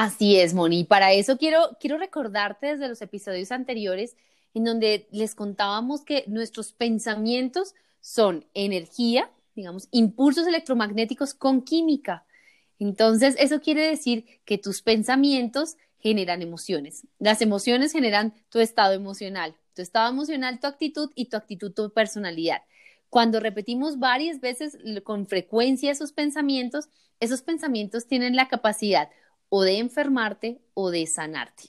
Así 0.00 0.38
es, 0.38 0.54
Moni. 0.54 0.84
Para 0.84 1.12
eso 1.12 1.38
quiero, 1.38 1.76
quiero 1.80 1.98
recordarte 1.98 2.68
desde 2.68 2.86
los 2.86 3.02
episodios 3.02 3.50
anteriores 3.50 4.16
en 4.54 4.62
donde 4.62 5.08
les 5.10 5.34
contábamos 5.34 6.02
que 6.02 6.22
nuestros 6.28 6.70
pensamientos 6.70 7.74
son 7.98 8.46
energía, 8.54 9.28
digamos, 9.56 9.88
impulsos 9.90 10.46
electromagnéticos 10.46 11.34
con 11.34 11.62
química. 11.62 12.24
Entonces, 12.78 13.34
eso 13.40 13.60
quiere 13.60 13.88
decir 13.88 14.24
que 14.44 14.56
tus 14.56 14.82
pensamientos 14.82 15.76
generan 15.98 16.42
emociones. 16.42 17.04
Las 17.18 17.42
emociones 17.42 17.90
generan 17.90 18.34
tu 18.50 18.60
estado 18.60 18.92
emocional, 18.92 19.56
tu 19.74 19.82
estado 19.82 20.08
emocional, 20.12 20.60
tu 20.60 20.68
actitud 20.68 21.10
y 21.16 21.24
tu 21.24 21.36
actitud, 21.36 21.72
tu 21.72 21.90
personalidad. 21.90 22.62
Cuando 23.10 23.40
repetimos 23.40 23.98
varias 23.98 24.38
veces 24.38 24.78
con 25.02 25.26
frecuencia 25.26 25.90
esos 25.90 26.12
pensamientos, 26.12 26.88
esos 27.18 27.42
pensamientos 27.42 28.06
tienen 28.06 28.36
la 28.36 28.46
capacidad 28.46 29.08
o 29.48 29.62
de 29.62 29.78
enfermarte 29.78 30.60
o 30.74 30.90
de 30.90 31.06
sanarte. 31.06 31.64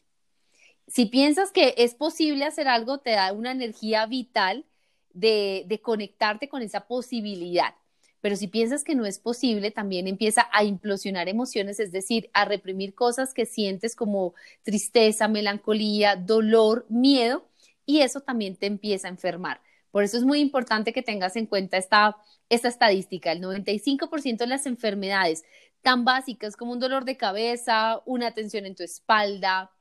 Si 0.88 1.05
piensas 1.05 1.51
que 1.51 1.75
es 1.77 1.93
posible 1.93 2.45
hacer 2.45 2.67
algo, 2.67 2.98
te 2.98 3.12
da 3.12 3.31
una 3.31 3.51
energía 3.51 4.05
vital 4.07 4.65
de, 5.13 5.79
conectarte 5.83 6.50
con 6.50 6.62
esa 6.62 6.88
posibilidad. 6.88 7.75
Pero 8.21 8.36
si 8.36 8.48
piensas 8.48 8.83
que 8.83 8.95
no 8.95 9.05
es 9.05 9.19
posible, 9.19 9.71
también 9.71 10.07
empieza 10.07 10.50
a 10.51 10.63
implosionar 10.63 11.29
emociones, 11.29 11.79
es 11.79 11.91
decir, 11.91 12.29
a 12.33 12.43
reprimir 12.43 12.93
cosas 12.93 13.33
que 13.33 13.45
sientes 13.45 13.95
como 13.95 14.33
tristeza, 14.63 15.27
melancolía, 15.27 16.15
dolor, 16.15 16.86
miedo, 16.89 17.45
y 17.86 18.01
eso 18.01 18.21
también 18.21 18.55
te 18.55 18.65
empieza 18.65 19.07
a 19.07 19.12
enfermar. 19.12 19.62
Por 19.91 20.03
eso 20.03 20.17
es 20.17 20.24
muy 20.24 20.39
importante 20.39 20.93
que 20.93 21.01
tengas 21.01 21.36
en 21.36 21.45
cuenta 21.45 21.77
esta, 21.77 22.17
esta 22.50 22.67
estadística. 22.67 23.31
El 23.31 23.41
95% 23.41 24.38
de 24.38 24.48
las 24.48 24.65
enfermedades 24.65 25.43
tan 25.81 26.05
básicas 26.05 26.55
como 26.55 26.71
un 26.74 26.79
dolor 26.79 27.05
de 27.05 27.17
cabeza, 27.17 28.01
una 28.05 28.33
tensión 28.33 28.65
en 28.65 28.75
tu 28.75 28.83
espalda, 28.83 29.71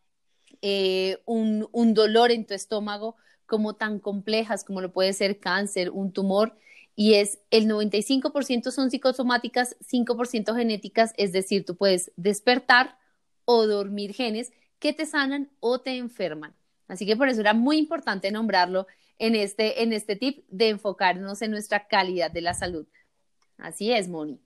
eh, 0.62 1.21
un, 1.26 1.69
un 1.73 1.95
dolor 1.95 2.31
en 2.31 2.47
tu 2.47 2.55
estómago, 2.55 3.17
como 3.47 3.76
tan 3.76 3.99
complejas 3.99 4.62
como 4.62 4.81
lo 4.81 4.93
puede 4.93 5.12
ser 5.12 5.40
cáncer, 5.40 5.90
un 5.90 6.12
tumor, 6.12 6.57
y 6.95 7.14
es 7.14 7.38
el 7.50 7.67
95% 7.67 8.71
son 8.71 8.90
psicosomáticas, 8.90 9.76
5% 9.81 10.55
genéticas, 10.55 11.14
es 11.17 11.33
decir, 11.33 11.64
tú 11.64 11.76
puedes 11.76 12.12
despertar 12.17 12.99
o 13.45 13.67
dormir 13.67 14.14
genes 14.14 14.52
que 14.78 14.93
te 14.93 15.07
sanan 15.07 15.50
o 15.61 15.81
te 15.81 15.97
enferman. 15.97 16.55
Así 16.88 17.07
que 17.07 17.17
por 17.17 17.28
eso 17.28 17.40
era 17.40 17.55
muy 17.55 17.78
importante 17.78 18.31
nombrarlo 18.31 18.87
en 19.19 19.35
este, 19.35 19.83
en 19.83 19.93
este 19.93 20.17
tip 20.17 20.45
de 20.49 20.71
enfocarnos 20.71 21.40
en 21.43 21.52
nuestra 21.52 21.87
calidad 21.87 22.31
de 22.31 22.40
la 22.40 22.55
salud. 22.55 22.87
Así 23.57 23.93
es, 23.93 24.09
Moni. 24.09 24.40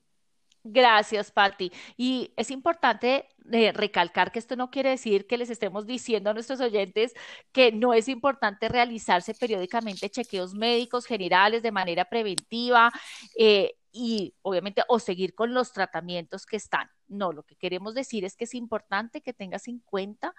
Gracias, 0.64 1.32
Patti. 1.32 1.72
Y 1.96 2.32
es 2.36 2.52
importante 2.52 3.26
eh, 3.50 3.72
recalcar 3.72 4.30
que 4.30 4.38
esto 4.38 4.54
no 4.54 4.70
quiere 4.70 4.90
decir 4.90 5.26
que 5.26 5.36
les 5.36 5.50
estemos 5.50 5.86
diciendo 5.86 6.30
a 6.30 6.34
nuestros 6.34 6.60
oyentes 6.60 7.14
que 7.50 7.72
no 7.72 7.94
es 7.94 8.08
importante 8.08 8.68
realizarse 8.68 9.34
periódicamente 9.34 10.08
chequeos 10.08 10.54
médicos 10.54 11.04
generales 11.06 11.62
de 11.62 11.72
manera 11.72 12.04
preventiva 12.04 12.92
eh, 13.36 13.74
y 13.90 14.34
obviamente 14.42 14.84
o 14.88 15.00
seguir 15.00 15.34
con 15.34 15.52
los 15.52 15.72
tratamientos 15.72 16.46
que 16.46 16.56
están. 16.56 16.88
No, 17.08 17.32
lo 17.32 17.42
que 17.42 17.56
queremos 17.56 17.94
decir 17.94 18.24
es 18.24 18.36
que 18.36 18.44
es 18.44 18.54
importante 18.54 19.20
que 19.20 19.32
tengas 19.32 19.66
en 19.66 19.80
cuenta 19.80 20.32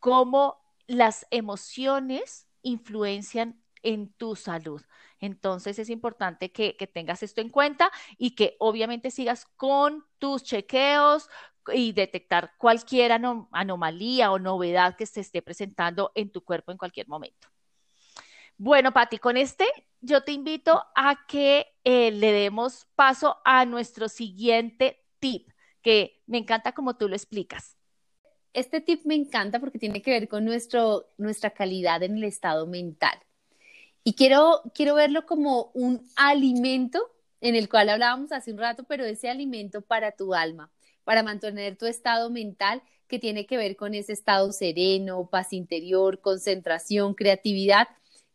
cómo 0.00 0.58
las 0.88 1.24
emociones 1.30 2.48
influencian 2.62 3.62
en 3.82 4.12
tu 4.12 4.36
salud. 4.36 4.82
Entonces 5.20 5.78
es 5.78 5.90
importante 5.90 6.52
que, 6.52 6.74
tengas 6.92 7.22
esto 7.22 7.40
en 7.40 7.50
cuenta 7.50 7.90
y 8.16 8.34
que 8.34 8.56
obviamente 8.58 9.10
sigas 9.10 9.46
con 9.56 10.04
tus 10.18 10.42
chequeos 10.42 11.28
y 11.72 11.92
detectar 11.92 12.52
cualquier 12.56 13.12
anomalía 13.12 14.32
o 14.32 14.38
novedad 14.38 14.96
que 14.96 15.06
se 15.06 15.20
esté 15.20 15.42
presentando 15.42 16.12
en 16.14 16.30
tu 16.30 16.42
cuerpo 16.42 16.72
en 16.72 16.78
cualquier 16.78 17.08
momento. 17.08 17.48
Bueno, 18.56 18.92
Patti, 18.92 19.18
con 19.18 19.36
este 19.36 19.66
yo 20.00 20.22
te 20.22 20.32
invito 20.32 20.84
a 20.94 21.26
que 21.26 21.66
eh, 21.84 22.10
le 22.10 22.32
demos 22.32 22.86
paso 22.94 23.38
a 23.44 23.64
nuestro 23.64 24.08
siguiente 24.08 25.04
tip, 25.18 25.50
que 25.82 26.22
me 26.26 26.38
encanta 26.38 26.72
como 26.72 26.96
tú 26.96 27.08
lo 27.08 27.14
explicas. 27.14 27.76
Este 28.52 28.80
tip 28.80 29.04
me 29.04 29.14
encanta 29.14 29.60
porque 29.60 29.78
tiene 29.78 30.02
que 30.02 30.10
ver 30.10 30.28
con 30.28 30.44
nuestro, 30.44 31.06
nuestra 31.18 31.50
calidad 31.50 32.02
en 32.02 32.16
el 32.16 32.24
estado 32.24 32.66
mental. 32.66 33.18
Y 34.04 34.14
quiero, 34.14 34.62
quiero 34.74 34.94
verlo 34.94 35.26
como 35.26 35.70
un 35.74 36.08
alimento 36.16 37.00
en 37.40 37.54
el 37.54 37.68
cual 37.68 37.88
hablábamos 37.88 38.32
hace 38.32 38.52
un 38.52 38.58
rato, 38.58 38.84
pero 38.84 39.04
ese 39.04 39.28
alimento 39.28 39.82
para 39.82 40.12
tu 40.12 40.34
alma, 40.34 40.72
para 41.04 41.22
mantener 41.22 41.76
tu 41.76 41.86
estado 41.86 42.30
mental 42.30 42.82
que 43.06 43.18
tiene 43.18 43.46
que 43.46 43.56
ver 43.56 43.76
con 43.76 43.94
ese 43.94 44.12
estado 44.12 44.52
sereno, 44.52 45.28
paz 45.30 45.52
interior, 45.52 46.20
concentración, 46.20 47.14
creatividad, 47.14 47.88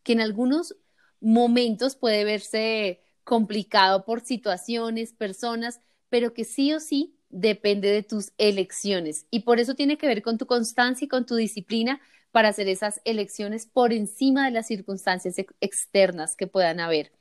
que 0.04 0.14
en 0.14 0.22
algunos 0.22 0.76
momentos 1.20 1.96
puede 1.96 2.24
verse 2.24 3.02
complicado 3.24 4.04
por 4.04 4.22
situaciones, 4.22 5.14
personas, 5.14 5.80
pero 6.10 6.34
que 6.34 6.44
sí 6.44 6.74
o 6.74 6.80
sí 6.80 7.16
depende 7.30 7.90
de 7.90 8.04
tus 8.04 8.34
elecciones. 8.38 9.26
Y 9.32 9.42
por 9.42 9.60
eso 9.60 9.76
tiene 9.76 9.98
que 9.98 10.08
ver 10.08 10.22
con 10.22 10.38
tu 10.38 10.46
constancia 10.46 11.06
y 11.06 11.08
con 11.08 11.26
tu 11.26 11.36
disciplina 11.36 12.02
para 12.34 12.50
hacer 12.50 12.68
esas 12.68 13.00
elecciones 13.06 13.68
por 13.68 13.94
encima 13.94 14.46
de 14.46 14.52
las 14.52 14.66
circunstancias 14.66 15.36
externas 15.62 16.36
que 16.36 16.48
puedan 16.48 16.80
haber. 16.80 17.12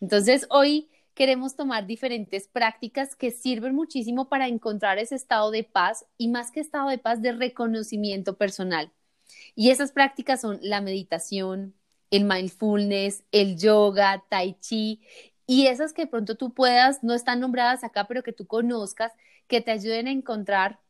Entonces, 0.00 0.46
hoy 0.48 0.88
queremos 1.14 1.56
tomar 1.56 1.86
diferentes 1.86 2.48
prácticas 2.48 3.16
que 3.16 3.30
sirven 3.30 3.74
muchísimo 3.74 4.30
para 4.30 4.48
encontrar 4.48 4.98
ese 4.98 5.14
estado 5.14 5.50
de 5.50 5.62
paz 5.62 6.06
y 6.16 6.28
más 6.28 6.50
que 6.50 6.60
estado 6.60 6.88
de 6.88 6.96
paz, 6.96 7.20
de 7.20 7.32
reconocimiento 7.32 8.38
personal. 8.38 8.90
Y 9.54 9.70
esas 9.70 9.92
prácticas 9.92 10.40
son 10.40 10.58
la 10.62 10.80
meditación, 10.80 11.74
el 12.10 12.24
mindfulness, 12.24 13.24
el 13.32 13.58
yoga, 13.58 14.24
tai 14.30 14.56
chi 14.58 15.02
y 15.46 15.66
esas 15.66 15.92
que 15.92 16.06
pronto 16.06 16.36
tú 16.36 16.54
puedas, 16.54 17.04
no 17.04 17.12
están 17.12 17.40
nombradas 17.40 17.84
acá, 17.84 18.06
pero 18.08 18.22
que 18.22 18.32
tú 18.32 18.46
conozcas, 18.46 19.12
que 19.48 19.60
te 19.60 19.70
ayuden 19.70 20.06
a 20.06 20.12
encontrar 20.12 20.80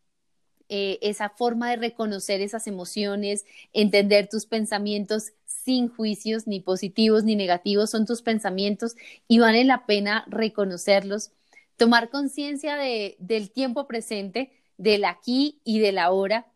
eh, 0.68 0.98
esa 1.02 1.28
forma 1.30 1.70
de 1.70 1.76
reconocer 1.76 2.40
esas 2.40 2.66
emociones, 2.66 3.44
entender 3.72 4.28
tus 4.28 4.46
pensamientos 4.46 5.32
sin 5.44 5.88
juicios 5.88 6.46
ni 6.46 6.60
positivos 6.60 7.24
ni 7.24 7.36
negativos, 7.36 7.90
son 7.90 8.06
tus 8.06 8.22
pensamientos 8.22 8.96
y 9.28 9.38
vale 9.38 9.64
la 9.64 9.86
pena 9.86 10.24
reconocerlos, 10.28 11.32
tomar 11.76 12.10
conciencia 12.10 12.76
de, 12.76 13.16
del 13.18 13.50
tiempo 13.50 13.86
presente, 13.86 14.52
del 14.76 15.04
aquí 15.04 15.60
y 15.64 15.78
del 15.80 15.98
ahora 15.98 16.52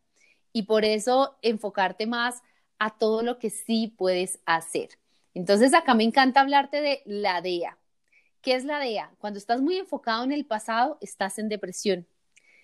y 0.52 0.62
por 0.64 0.84
eso 0.84 1.36
enfocarte 1.42 2.06
más 2.06 2.42
a 2.78 2.96
todo 2.98 3.22
lo 3.22 3.38
que 3.38 3.50
sí 3.50 3.94
puedes 3.96 4.40
hacer. 4.46 4.90
Entonces 5.34 5.74
acá 5.74 5.94
me 5.94 6.04
encanta 6.04 6.40
hablarte 6.40 6.80
de 6.80 7.02
la 7.04 7.40
DEA. 7.40 7.78
¿Qué 8.42 8.54
es 8.54 8.64
la 8.64 8.78
DEA? 8.78 9.12
Cuando 9.18 9.38
estás 9.38 9.60
muy 9.60 9.76
enfocado 9.76 10.24
en 10.24 10.32
el 10.32 10.46
pasado, 10.46 10.98
estás 11.00 11.38
en 11.38 11.48
depresión. 11.48 12.06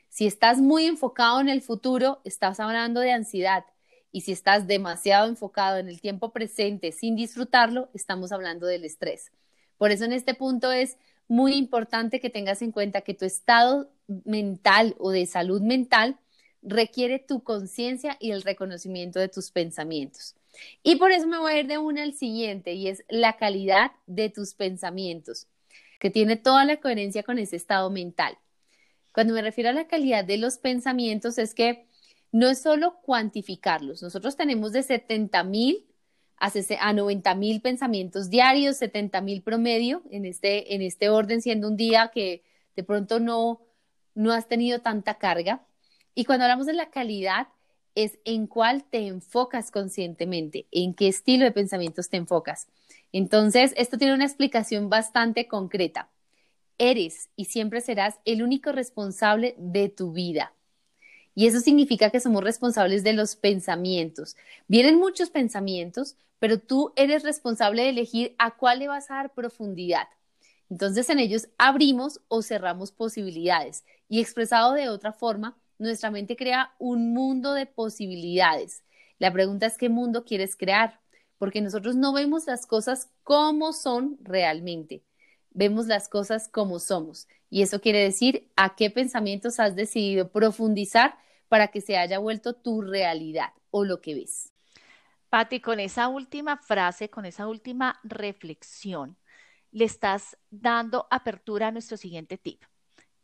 Si 0.08 0.26
estás 0.26 0.58
muy 0.58 0.86
enfocado 0.86 1.40
en 1.40 1.48
el 1.48 1.62
futuro, 1.62 2.20
estás 2.24 2.60
hablando 2.60 3.00
de 3.00 3.12
ansiedad. 3.12 3.64
Y 4.12 4.22
si 4.22 4.32
estás 4.32 4.66
demasiado 4.66 5.28
enfocado 5.28 5.76
en 5.76 5.88
el 5.88 6.00
tiempo 6.00 6.32
presente 6.32 6.92
sin 6.92 7.16
disfrutarlo, 7.16 7.90
estamos 7.92 8.32
hablando 8.32 8.66
del 8.66 8.84
estrés. 8.84 9.30
Por 9.76 9.90
eso 9.90 10.04
en 10.04 10.12
este 10.12 10.34
punto 10.34 10.72
es 10.72 10.96
muy 11.28 11.54
importante 11.54 12.20
que 12.20 12.30
tengas 12.30 12.62
en 12.62 12.72
cuenta 12.72 13.02
que 13.02 13.14
tu 13.14 13.24
estado 13.24 13.90
mental 14.24 14.94
o 14.98 15.10
de 15.10 15.26
salud 15.26 15.60
mental 15.60 16.18
requiere 16.62 17.18
tu 17.18 17.42
conciencia 17.42 18.16
y 18.20 18.30
el 18.30 18.42
reconocimiento 18.42 19.20
de 19.20 19.28
tus 19.28 19.50
pensamientos. 19.50 20.34
Y 20.82 20.96
por 20.96 21.12
eso 21.12 21.26
me 21.26 21.38
voy 21.38 21.52
a 21.52 21.60
ir 21.60 21.66
de 21.66 21.78
una 21.78 22.02
al 22.02 22.14
siguiente 22.14 22.72
y 22.72 22.88
es 22.88 23.04
la 23.08 23.36
calidad 23.36 23.92
de 24.06 24.30
tus 24.30 24.54
pensamientos, 24.54 25.46
que 26.00 26.10
tiene 26.10 26.36
toda 26.36 26.64
la 26.64 26.78
coherencia 26.78 27.22
con 27.22 27.38
ese 27.38 27.56
estado 27.56 27.90
mental. 27.90 28.38
Cuando 29.16 29.32
me 29.32 29.40
refiero 29.40 29.70
a 29.70 29.72
la 29.72 29.86
calidad 29.86 30.26
de 30.26 30.36
los 30.36 30.58
pensamientos 30.58 31.38
es 31.38 31.54
que 31.54 31.86
no 32.32 32.50
es 32.50 32.60
solo 32.60 33.00
cuantificarlos. 33.00 34.02
Nosotros 34.02 34.36
tenemos 34.36 34.72
de 34.72 34.82
70 34.82 35.42
mil 35.42 35.86
a 36.36 36.92
90 36.92 37.34
mil 37.34 37.62
pensamientos 37.62 38.28
diarios, 38.28 38.76
70 38.76 39.22
mil 39.22 39.40
promedio 39.40 40.02
en 40.10 40.26
este, 40.26 40.74
en 40.74 40.82
este 40.82 41.08
orden, 41.08 41.40
siendo 41.40 41.66
un 41.66 41.78
día 41.78 42.10
que 42.12 42.44
de 42.76 42.82
pronto 42.82 43.18
no, 43.18 43.62
no 44.14 44.34
has 44.34 44.48
tenido 44.48 44.80
tanta 44.80 45.14
carga. 45.14 45.66
Y 46.14 46.26
cuando 46.26 46.44
hablamos 46.44 46.66
de 46.66 46.74
la 46.74 46.90
calidad, 46.90 47.48
es 47.94 48.18
en 48.26 48.46
cuál 48.46 48.84
te 48.84 49.06
enfocas 49.06 49.70
conscientemente, 49.70 50.66
en 50.72 50.92
qué 50.92 51.08
estilo 51.08 51.46
de 51.46 51.52
pensamientos 51.52 52.10
te 52.10 52.18
enfocas. 52.18 52.68
Entonces, 53.12 53.72
esto 53.78 53.96
tiene 53.96 54.12
una 54.12 54.26
explicación 54.26 54.90
bastante 54.90 55.48
concreta 55.48 56.10
eres 56.78 57.30
y 57.36 57.46
siempre 57.46 57.80
serás 57.80 58.18
el 58.24 58.42
único 58.42 58.72
responsable 58.72 59.54
de 59.58 59.88
tu 59.88 60.12
vida. 60.12 60.52
Y 61.34 61.46
eso 61.46 61.60
significa 61.60 62.10
que 62.10 62.20
somos 62.20 62.42
responsables 62.42 63.04
de 63.04 63.12
los 63.12 63.36
pensamientos. 63.36 64.36
Vienen 64.68 64.98
muchos 64.98 65.30
pensamientos, 65.30 66.16
pero 66.38 66.58
tú 66.58 66.92
eres 66.96 67.22
responsable 67.22 67.82
de 67.82 67.90
elegir 67.90 68.34
a 68.38 68.56
cuál 68.56 68.78
le 68.78 68.88
vas 68.88 69.10
a 69.10 69.16
dar 69.16 69.34
profundidad. 69.34 70.08
Entonces 70.70 71.08
en 71.10 71.18
ellos 71.18 71.48
abrimos 71.58 72.20
o 72.28 72.42
cerramos 72.42 72.90
posibilidades. 72.90 73.84
Y 74.08 74.20
expresado 74.20 74.72
de 74.72 74.88
otra 74.88 75.12
forma, 75.12 75.58
nuestra 75.78 76.10
mente 76.10 76.36
crea 76.36 76.74
un 76.78 77.12
mundo 77.12 77.52
de 77.52 77.66
posibilidades. 77.66 78.82
La 79.18 79.32
pregunta 79.32 79.66
es 79.66 79.76
qué 79.76 79.88
mundo 79.88 80.24
quieres 80.24 80.56
crear, 80.56 81.00
porque 81.38 81.60
nosotros 81.60 81.96
no 81.96 82.12
vemos 82.12 82.46
las 82.46 82.66
cosas 82.66 83.10
como 83.22 83.72
son 83.72 84.16
realmente 84.22 85.02
vemos 85.56 85.86
las 85.86 86.08
cosas 86.08 86.48
como 86.48 86.78
somos. 86.78 87.26
Y 87.48 87.62
eso 87.62 87.80
quiere 87.80 87.98
decir 88.00 88.52
a 88.56 88.76
qué 88.76 88.90
pensamientos 88.90 89.58
has 89.58 89.74
decidido 89.74 90.30
profundizar 90.30 91.18
para 91.48 91.68
que 91.68 91.80
se 91.80 91.96
haya 91.96 92.18
vuelto 92.18 92.52
tu 92.54 92.82
realidad 92.82 93.52
o 93.70 93.84
lo 93.84 94.00
que 94.02 94.14
ves. 94.14 94.52
Patti, 95.30 95.60
con 95.60 95.80
esa 95.80 96.08
última 96.08 96.58
frase, 96.58 97.08
con 97.08 97.24
esa 97.24 97.48
última 97.48 97.98
reflexión, 98.04 99.16
le 99.72 99.86
estás 99.86 100.36
dando 100.50 101.06
apertura 101.10 101.68
a 101.68 101.72
nuestro 101.72 101.96
siguiente 101.96 102.36
tip. 102.36 102.62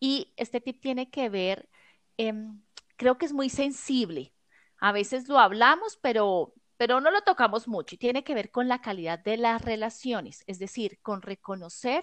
Y 0.01 0.33
este 0.37 0.61
tip 0.61 0.81
tiene 0.81 1.11
que 1.11 1.29
ver, 1.29 1.69
em, 2.17 2.63
creo 2.97 3.19
que 3.19 3.27
es 3.27 3.33
muy 3.33 3.51
sensible. 3.51 4.33
A 4.79 4.93
veces 4.93 5.29
lo 5.29 5.39
hablamos, 5.39 5.99
pero 5.99 6.55
pero 6.83 7.01
no 7.01 7.13
lo 7.13 7.21
tocamos 7.21 7.69
mucho 7.69 7.95
y 7.95 7.99
tiene 7.99 8.25
que 8.25 8.35
ver 8.35 8.51
con 8.51 8.67
la 8.67 8.81
calidad 8.81 9.17
de 9.21 9.37
las 9.37 9.63
relaciones, 9.63 10.43
es 10.49 10.59
decir, 10.59 10.99
con 11.01 11.23
reconocer 11.23 12.03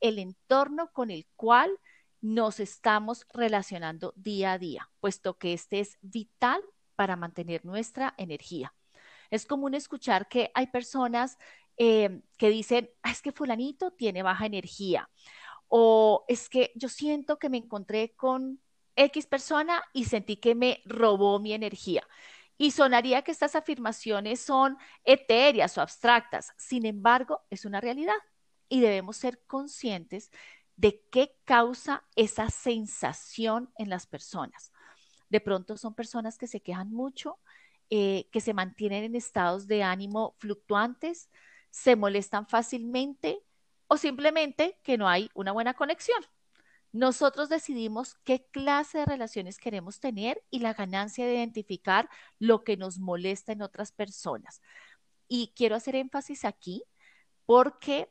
el 0.00 0.18
entorno 0.18 0.90
con 0.90 1.12
el 1.12 1.28
cual 1.36 1.70
nos 2.20 2.58
estamos 2.58 3.24
relacionando 3.32 4.12
día 4.16 4.54
a 4.54 4.58
día, 4.58 4.90
puesto 4.98 5.38
que 5.38 5.52
este 5.52 5.78
es 5.78 5.96
vital 6.00 6.60
para 6.96 7.14
mantener 7.14 7.64
nuestra 7.64 8.14
energía. 8.18 8.74
Es 9.30 9.46
común 9.46 9.74
escuchar 9.74 10.26
que 10.26 10.50
hay 10.54 10.66
personas 10.66 11.38
eh, 11.76 12.20
que 12.36 12.50
dicen, 12.50 12.90
ah, 13.04 13.12
es 13.12 13.22
que 13.22 13.30
fulanito 13.30 13.92
tiene 13.92 14.24
baja 14.24 14.46
energía, 14.46 15.08
o 15.68 16.24
es 16.26 16.48
que 16.48 16.72
yo 16.74 16.88
siento 16.88 17.38
que 17.38 17.48
me 17.48 17.58
encontré 17.58 18.12
con 18.16 18.60
X 18.96 19.26
persona 19.26 19.84
y 19.92 20.06
sentí 20.06 20.38
que 20.38 20.56
me 20.56 20.82
robó 20.84 21.38
mi 21.38 21.52
energía. 21.52 22.02
Y 22.58 22.70
sonaría 22.70 23.22
que 23.22 23.32
estas 23.32 23.54
afirmaciones 23.54 24.40
son 24.40 24.78
etéreas 25.04 25.76
o 25.76 25.82
abstractas. 25.82 26.52
Sin 26.56 26.86
embargo, 26.86 27.42
es 27.50 27.64
una 27.64 27.80
realidad 27.80 28.16
y 28.68 28.80
debemos 28.80 29.16
ser 29.16 29.42
conscientes 29.46 30.30
de 30.76 31.02
qué 31.10 31.36
causa 31.44 32.04
esa 32.16 32.50
sensación 32.50 33.70
en 33.78 33.88
las 33.90 34.06
personas. 34.06 34.72
De 35.28 35.40
pronto 35.40 35.76
son 35.76 35.94
personas 35.94 36.38
que 36.38 36.46
se 36.46 36.60
quejan 36.60 36.90
mucho, 36.92 37.38
eh, 37.90 38.28
que 38.32 38.40
se 38.40 38.54
mantienen 38.54 39.04
en 39.04 39.14
estados 39.14 39.66
de 39.66 39.82
ánimo 39.82 40.34
fluctuantes, 40.38 41.30
se 41.70 41.96
molestan 41.96 42.46
fácilmente 42.46 43.42
o 43.88 43.96
simplemente 43.96 44.78
que 44.82 44.98
no 44.98 45.08
hay 45.08 45.30
una 45.34 45.52
buena 45.52 45.74
conexión. 45.74 46.22
Nosotros 46.96 47.50
decidimos 47.50 48.14
qué 48.24 48.46
clase 48.50 48.96
de 48.96 49.04
relaciones 49.04 49.58
queremos 49.58 50.00
tener 50.00 50.42
y 50.50 50.60
la 50.60 50.72
ganancia 50.72 51.26
de 51.26 51.34
identificar 51.34 52.08
lo 52.38 52.64
que 52.64 52.78
nos 52.78 52.98
molesta 52.98 53.52
en 53.52 53.60
otras 53.60 53.92
personas. 53.92 54.62
Y 55.28 55.52
quiero 55.54 55.76
hacer 55.76 55.94
énfasis 55.94 56.46
aquí 56.46 56.84
porque 57.44 58.10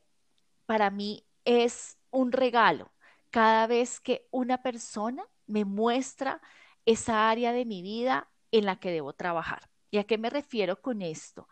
para 0.67 0.91
mí 0.91 1.26
es 1.45 1.98
un 2.12 2.32
regalo 2.32 2.91
cada 3.32 3.65
vez 3.65 4.00
que 4.00 4.28
una 4.30 4.62
persona 4.62 5.26
me 5.48 5.65
muestra 5.65 6.39
esa 6.86 7.32
área 7.32 7.54
de 7.54 7.65
mi 7.65 7.82
vida 7.82 8.30
en 8.52 8.65
la 8.65 8.80
que 8.80 8.91
debo 8.91 9.13
trabajar. 9.13 9.67
¿Y 9.89 9.98
a 9.98 10.04
qué 10.04 10.19
me 10.19 10.30
refiero 10.30 10.80
con 10.80 11.02
esto? 11.02 11.50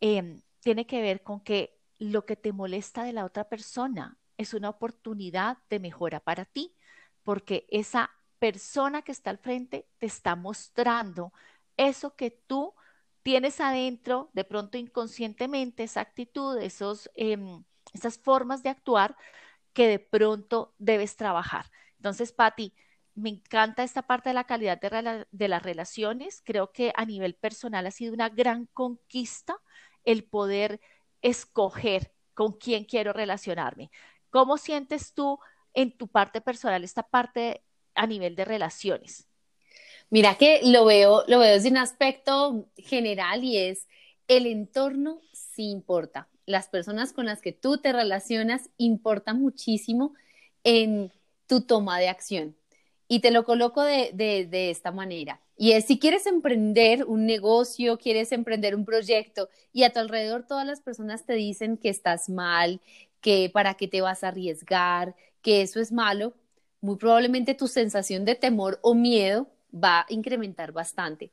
Em, 0.00 0.42
tiene 0.58 0.84
que 0.84 1.00
ver 1.00 1.22
con 1.22 1.38
que 1.38 1.78
lo 2.00 2.26
que 2.26 2.34
te 2.34 2.52
molesta 2.52 3.04
de 3.04 3.12
la 3.12 3.24
otra 3.24 3.48
persona 3.48 4.18
es 4.36 4.54
una 4.54 4.70
oportunidad 4.70 5.58
de 5.70 5.80
mejora 5.80 6.20
para 6.20 6.44
ti, 6.44 6.74
porque 7.22 7.66
esa 7.70 8.10
persona 8.38 9.02
que 9.02 9.12
está 9.12 9.30
al 9.30 9.38
frente 9.38 9.88
te 9.98 10.06
está 10.06 10.36
mostrando 10.36 11.32
eso 11.76 12.16
que 12.16 12.30
tú 12.30 12.74
tienes 13.22 13.60
adentro, 13.60 14.30
de 14.34 14.44
pronto 14.44 14.78
inconscientemente, 14.78 15.82
esa 15.82 16.00
actitud, 16.00 16.58
esos, 16.58 17.10
em, 17.14 17.64
esas 17.92 18.18
formas 18.18 18.62
de 18.62 18.70
actuar 18.70 19.16
que 19.72 19.88
de 19.88 19.98
pronto 19.98 20.74
debes 20.78 21.16
trabajar. 21.16 21.66
Entonces, 21.96 22.32
Patti, 22.32 22.72
me 23.14 23.30
encanta 23.30 23.82
esta 23.82 24.02
parte 24.02 24.30
de 24.30 24.34
la 24.34 24.44
calidad 24.44 24.80
de, 24.80 25.26
de, 25.30 25.48
las 25.48 25.62
relaciones. 25.62 26.42
Creo 26.44 26.70
que 26.72 26.92
a 26.96 27.04
nivel 27.04 27.34
personal 27.34 27.86
ha 27.86 27.90
sido 27.90 28.14
una 28.14 28.28
gran 28.28 28.66
conquista 28.66 29.56
el 30.04 30.24
poder 30.24 30.80
escoger 31.22 32.12
con 32.34 32.52
quién 32.52 32.84
quiero 32.84 33.12
relacionarme. 33.12 33.90
¿Cómo 34.36 34.58
sientes 34.58 35.14
tú 35.14 35.38
en 35.72 35.96
tu 35.96 36.08
parte 36.08 36.42
personal 36.42 36.84
esta 36.84 37.02
parte 37.02 37.62
a 37.94 38.06
nivel 38.06 38.36
de 38.36 38.44
relaciones? 38.44 39.26
Mira 40.10 40.34
que 40.34 40.60
lo 40.62 40.84
veo, 40.84 41.24
lo 41.26 41.38
veo 41.38 41.54
desde 41.54 41.70
un 41.70 41.78
aspecto 41.78 42.68
general 42.76 43.44
y 43.44 43.56
es 43.56 43.86
el 44.28 44.44
entorno 44.44 45.22
sí 45.32 45.70
importa. 45.70 46.28
Las 46.44 46.68
personas 46.68 47.14
con 47.14 47.24
las 47.24 47.40
que 47.40 47.52
tú 47.52 47.78
te 47.78 47.94
relacionas 47.94 48.68
importan 48.76 49.40
muchísimo 49.40 50.12
en 50.64 51.10
tu 51.46 51.62
toma 51.62 51.98
de 51.98 52.10
acción. 52.10 52.54
Y 53.08 53.20
te 53.20 53.30
lo 53.30 53.46
coloco 53.46 53.84
de, 53.84 54.10
de, 54.12 54.70
esta 54.70 54.92
manera. 54.92 55.40
Y 55.56 55.72
es, 55.72 55.86
si 55.86 55.98
quieres 55.98 56.26
emprender 56.26 57.06
un 57.06 57.24
negocio, 57.24 57.96
quieres 57.96 58.32
emprender 58.32 58.76
un 58.76 58.84
proyecto 58.84 59.48
y 59.72 59.84
a 59.84 59.94
tu 59.94 60.00
alrededor 60.00 60.46
todas 60.46 60.66
las 60.66 60.82
personas 60.82 61.24
te 61.24 61.32
dicen 61.32 61.78
que 61.78 61.88
estás 61.88 62.28
mal, 62.28 62.82
que 63.26 63.50
para 63.52 63.74
qué 63.74 63.88
te 63.88 64.02
vas 64.02 64.22
a 64.22 64.28
arriesgar, 64.28 65.16
que 65.42 65.60
eso 65.60 65.80
es 65.80 65.90
malo, 65.90 66.34
muy 66.80 66.94
probablemente 66.94 67.56
tu 67.56 67.66
sensación 67.66 68.24
de 68.24 68.36
temor 68.36 68.78
o 68.82 68.94
miedo 68.94 69.48
va 69.74 70.02
a 70.02 70.06
incrementar 70.10 70.70
bastante. 70.70 71.32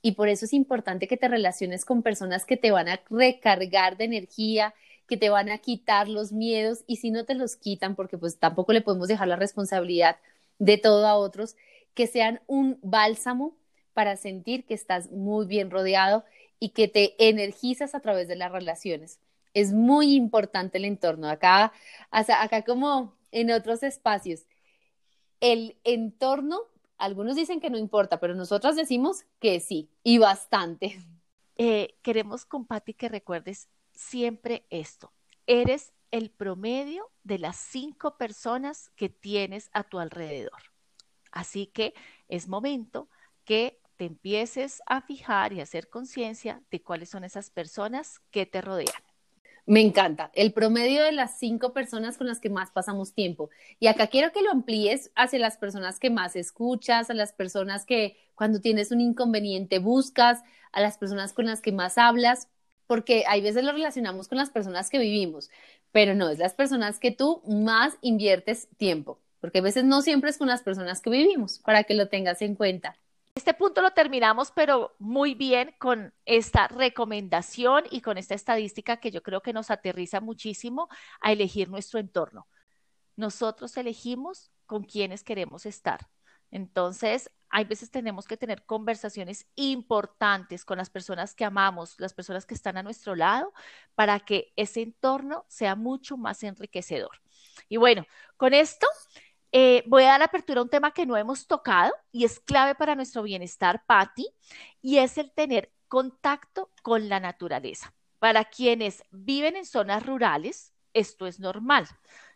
Y 0.00 0.12
por 0.12 0.30
eso 0.30 0.46
es 0.46 0.54
importante 0.54 1.06
que 1.06 1.18
te 1.18 1.28
relaciones 1.28 1.84
con 1.84 2.02
personas 2.02 2.46
que 2.46 2.56
te 2.56 2.70
van 2.70 2.88
a 2.88 3.02
recargar 3.10 3.98
de 3.98 4.04
energía, 4.04 4.72
que 5.06 5.18
te 5.18 5.28
van 5.28 5.50
a 5.50 5.58
quitar 5.58 6.08
los 6.08 6.32
miedos 6.32 6.82
y 6.86 6.96
si 6.96 7.10
no 7.10 7.26
te 7.26 7.34
los 7.34 7.56
quitan, 7.56 7.94
porque 7.94 8.16
pues 8.16 8.38
tampoco 8.38 8.72
le 8.72 8.80
podemos 8.80 9.08
dejar 9.08 9.28
la 9.28 9.36
responsabilidad 9.36 10.16
de 10.58 10.78
todo 10.78 11.06
a 11.06 11.16
otros, 11.16 11.56
que 11.92 12.06
sean 12.06 12.40
un 12.46 12.78
bálsamo 12.80 13.54
para 13.92 14.16
sentir 14.16 14.64
que 14.64 14.72
estás 14.72 15.10
muy 15.10 15.44
bien 15.44 15.70
rodeado 15.70 16.24
y 16.58 16.70
que 16.70 16.88
te 16.88 17.14
energizas 17.28 17.94
a 17.94 18.00
través 18.00 18.28
de 18.28 18.36
las 18.36 18.50
relaciones. 18.50 19.18
Es 19.54 19.72
muy 19.72 20.14
importante 20.14 20.78
el 20.78 20.84
entorno. 20.84 21.28
Acá, 21.28 21.72
acá 22.10 22.62
como 22.62 23.16
en 23.30 23.50
otros 23.50 23.82
espacios, 23.82 24.46
el 25.40 25.78
entorno, 25.84 26.60
algunos 26.98 27.36
dicen 27.36 27.60
que 27.60 27.70
no 27.70 27.78
importa, 27.78 28.20
pero 28.20 28.34
nosotros 28.34 28.76
decimos 28.76 29.24
que 29.40 29.60
sí, 29.60 29.90
y 30.02 30.18
bastante. 30.18 30.98
Eh, 31.56 31.96
queremos 32.02 32.44
con 32.44 32.66
que 32.66 33.08
recuerdes 33.08 33.68
siempre 33.92 34.66
esto. 34.70 35.12
Eres 35.46 35.92
el 36.10 36.30
promedio 36.30 37.10
de 37.22 37.38
las 37.38 37.56
cinco 37.56 38.16
personas 38.16 38.90
que 38.96 39.08
tienes 39.08 39.70
a 39.72 39.84
tu 39.84 39.98
alrededor. 39.98 40.62
Así 41.30 41.66
que 41.66 41.94
es 42.28 42.48
momento 42.48 43.08
que 43.44 43.80
te 43.96 44.06
empieces 44.06 44.82
a 44.86 45.00
fijar 45.00 45.52
y 45.52 45.60
a 45.60 45.64
hacer 45.64 45.88
conciencia 45.90 46.62
de 46.70 46.82
cuáles 46.82 47.10
son 47.10 47.24
esas 47.24 47.50
personas 47.50 48.20
que 48.30 48.46
te 48.46 48.60
rodean. 48.60 49.03
Me 49.66 49.80
encanta. 49.80 50.30
El 50.34 50.52
promedio 50.52 51.02
de 51.02 51.12
las 51.12 51.38
cinco 51.38 51.72
personas 51.72 52.18
con 52.18 52.26
las 52.26 52.38
que 52.40 52.50
más 52.50 52.70
pasamos 52.70 53.14
tiempo. 53.14 53.48
Y 53.80 53.86
acá 53.86 54.08
quiero 54.08 54.30
que 54.30 54.42
lo 54.42 54.50
amplíes 54.50 55.10
hacia 55.14 55.38
las 55.38 55.56
personas 55.56 55.98
que 55.98 56.10
más 56.10 56.36
escuchas, 56.36 57.08
a 57.08 57.14
las 57.14 57.32
personas 57.32 57.86
que 57.86 58.18
cuando 58.34 58.60
tienes 58.60 58.90
un 58.92 59.00
inconveniente 59.00 59.78
buscas, 59.78 60.42
a 60.72 60.80
las 60.82 60.98
personas 60.98 61.32
con 61.32 61.46
las 61.46 61.62
que 61.62 61.72
más 61.72 61.96
hablas, 61.96 62.48
porque 62.86 63.24
hay 63.26 63.40
veces 63.40 63.64
lo 63.64 63.72
relacionamos 63.72 64.28
con 64.28 64.38
las 64.38 64.50
personas 64.50 64.90
que 64.90 64.98
vivimos, 64.98 65.50
pero 65.92 66.14
no, 66.14 66.28
es 66.28 66.38
las 66.38 66.54
personas 66.54 66.98
que 66.98 67.10
tú 67.12 67.42
más 67.46 67.96
inviertes 68.02 68.68
tiempo, 68.76 69.20
porque 69.40 69.58
a 69.60 69.62
veces 69.62 69.84
no 69.84 70.02
siempre 70.02 70.30
es 70.30 70.38
con 70.38 70.48
las 70.48 70.62
personas 70.62 71.00
que 71.00 71.10
vivimos, 71.10 71.58
para 71.60 71.84
que 71.84 71.94
lo 71.94 72.08
tengas 72.08 72.42
en 72.42 72.54
cuenta. 72.56 72.96
Este 73.36 73.52
punto 73.52 73.82
lo 73.82 73.90
terminamos, 73.90 74.52
pero 74.52 74.94
muy 75.00 75.34
bien 75.34 75.74
con 75.78 76.14
esta 76.24 76.68
recomendación 76.68 77.82
y 77.90 78.00
con 78.00 78.16
esta 78.16 78.36
estadística 78.36 78.98
que 78.98 79.10
yo 79.10 79.24
creo 79.24 79.42
que 79.42 79.52
nos 79.52 79.72
aterriza 79.72 80.20
muchísimo 80.20 80.88
a 81.20 81.32
elegir 81.32 81.68
nuestro 81.68 81.98
entorno. 81.98 82.46
Nosotros 83.16 83.76
elegimos 83.76 84.52
con 84.66 84.84
quienes 84.84 85.24
queremos 85.24 85.66
estar. 85.66 86.08
Entonces, 86.52 87.28
hay 87.48 87.64
veces 87.64 87.90
tenemos 87.90 88.28
que 88.28 88.36
tener 88.36 88.64
conversaciones 88.66 89.48
importantes 89.56 90.64
con 90.64 90.78
las 90.78 90.88
personas 90.88 91.34
que 91.34 91.44
amamos, 91.44 91.96
las 91.98 92.14
personas 92.14 92.46
que 92.46 92.54
están 92.54 92.76
a 92.76 92.84
nuestro 92.84 93.16
lado, 93.16 93.52
para 93.96 94.20
que 94.20 94.52
ese 94.54 94.82
entorno 94.82 95.44
sea 95.48 95.74
mucho 95.74 96.16
más 96.16 96.44
enriquecedor. 96.44 97.20
Y 97.68 97.78
bueno, 97.78 98.06
con 98.36 98.54
esto 98.54 98.86
eh, 99.56 99.84
voy 99.86 100.02
a 100.02 100.08
dar 100.08 100.22
apertura 100.24 100.58
a 100.58 100.64
un 100.64 100.68
tema 100.68 100.90
que 100.90 101.06
no 101.06 101.16
hemos 101.16 101.46
tocado 101.46 101.94
y 102.10 102.24
es 102.24 102.40
clave 102.40 102.74
para 102.74 102.96
nuestro 102.96 103.22
bienestar, 103.22 103.84
Patti, 103.86 104.28
y 104.82 104.98
es 104.98 105.16
el 105.16 105.30
tener 105.30 105.72
contacto 105.86 106.72
con 106.82 107.08
la 107.08 107.20
naturaleza. 107.20 107.94
Para 108.18 108.46
quienes 108.46 109.04
viven 109.12 109.54
en 109.54 109.64
zonas 109.64 110.04
rurales, 110.04 110.74
esto 110.92 111.28
es 111.28 111.38
normal. 111.38 111.86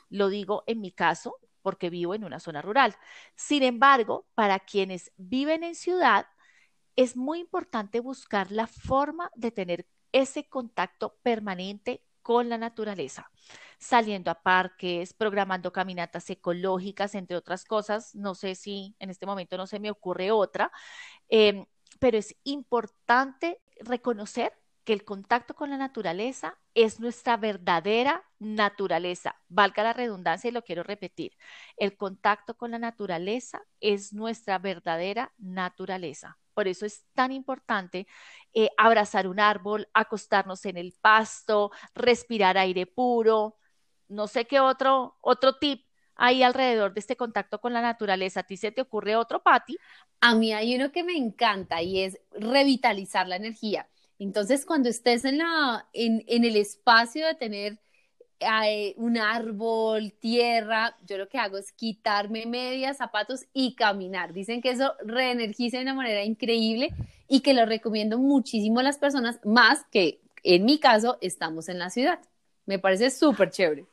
Lo 0.08 0.28
digo 0.28 0.62
en 0.68 0.80
mi 0.80 0.92
caso, 0.92 1.38
porque 1.60 1.90
vivo 1.90 2.14
en 2.14 2.22
una 2.22 2.38
zona 2.38 2.62
rural. 2.62 2.94
Sin 3.34 3.64
embargo, 3.64 4.28
para 4.36 4.60
quienes 4.60 5.10
viven 5.16 5.64
en 5.64 5.74
ciudad, 5.74 6.28
es 6.94 7.16
muy 7.16 7.40
importante 7.40 7.98
buscar 7.98 8.52
la 8.52 8.68
forma 8.68 9.32
de 9.34 9.50
tener 9.50 9.88
ese 10.12 10.48
contacto 10.48 11.18
permanente 11.24 12.00
con 12.28 12.50
la 12.50 12.58
naturaleza, 12.58 13.30
saliendo 13.78 14.30
a 14.30 14.42
parques, 14.42 15.14
programando 15.14 15.72
caminatas 15.72 16.28
ecológicas, 16.28 17.14
entre 17.14 17.38
otras 17.38 17.64
cosas. 17.64 18.14
No 18.14 18.34
sé 18.34 18.54
si 18.54 18.94
en 18.98 19.08
este 19.08 19.24
momento 19.24 19.56
no 19.56 19.66
se 19.66 19.80
me 19.80 19.90
ocurre 19.90 20.30
otra, 20.30 20.70
em, 21.30 21.64
pero 21.98 22.18
es 22.18 22.36
importante 22.44 23.62
reconocer 23.80 24.52
que 24.88 24.94
el 24.94 25.04
contacto 25.04 25.54
con 25.54 25.68
la 25.68 25.76
naturaleza 25.76 26.56
es 26.72 26.98
nuestra 26.98 27.36
verdadera 27.36 28.24
naturaleza. 28.38 29.36
Valga 29.50 29.82
la 29.82 29.92
redundancia 29.92 30.48
y 30.48 30.50
lo 30.50 30.64
quiero 30.64 30.82
repetir. 30.82 31.36
El 31.76 31.98
contacto 31.98 32.56
con 32.56 32.70
la 32.70 32.78
naturaleza 32.78 33.60
es 33.80 34.14
nuestra 34.14 34.58
verdadera 34.58 35.34
naturaleza. 35.36 36.38
Por 36.54 36.68
eso 36.68 36.86
es 36.86 37.04
tan 37.12 37.32
importante 37.32 38.06
eh, 38.54 38.70
abrazar 38.78 39.28
un 39.28 39.40
árbol, 39.40 39.86
acostarnos 39.92 40.64
en 40.64 40.78
el 40.78 40.94
pasto, 40.98 41.70
respirar 41.94 42.56
aire 42.56 42.86
puro. 42.86 43.58
No 44.08 44.26
sé 44.26 44.46
qué 44.46 44.58
otro, 44.58 45.18
otro 45.20 45.58
tip 45.58 45.84
hay 46.14 46.42
alrededor 46.42 46.94
de 46.94 47.00
este 47.00 47.14
contacto 47.14 47.60
con 47.60 47.74
la 47.74 47.82
naturaleza. 47.82 48.40
¿A 48.40 48.44
ti 48.44 48.56
se 48.56 48.72
te 48.72 48.80
ocurre 48.80 49.16
otro, 49.16 49.42
Patti? 49.42 49.76
A 50.22 50.34
mí 50.34 50.54
hay 50.54 50.74
uno 50.74 50.90
que 50.92 51.04
me 51.04 51.14
encanta 51.14 51.82
y 51.82 52.00
es 52.00 52.18
revitalizar 52.32 53.28
la 53.28 53.36
energía. 53.36 53.86
Entonces, 54.18 54.66
cuando 54.66 54.88
estés 54.88 55.24
en, 55.24 55.38
la, 55.38 55.86
en, 55.92 56.22
el 56.26 56.56
espacio 56.56 57.26
de 57.26 57.34
tener 57.34 57.78
eh, 58.40 58.94
un 58.96 59.16
árbol, 59.16 60.12
tierra, 60.12 60.96
yo 61.06 61.18
lo 61.18 61.28
que 61.28 61.38
hago 61.38 61.56
es 61.56 61.72
quitarme 61.72 62.46
medias, 62.46 62.96
zapatos 62.96 63.46
y 63.52 63.74
caminar. 63.74 64.32
Dicen 64.32 64.60
que 64.60 64.70
eso 64.70 64.94
reenergiza 65.04 65.76
de 65.78 65.84
una 65.84 65.94
manera 65.94 66.24
increíble 66.24 66.92
y 67.28 67.40
que 67.40 67.54
lo 67.54 67.64
recomiendo 67.64 68.18
muchísimo 68.18 68.80
a 68.80 68.82
las 68.82 68.98
personas, 68.98 69.38
más 69.44 69.84
que 69.90 70.20
en 70.42 70.64
mi 70.64 70.78
caso 70.78 71.18
estamos 71.20 71.68
en 71.68 71.78
la 71.78 71.90
ciudad. 71.90 72.18
Me 72.66 72.78
parece 72.78 73.10
súper 73.10 73.50
chévere. 73.50 73.86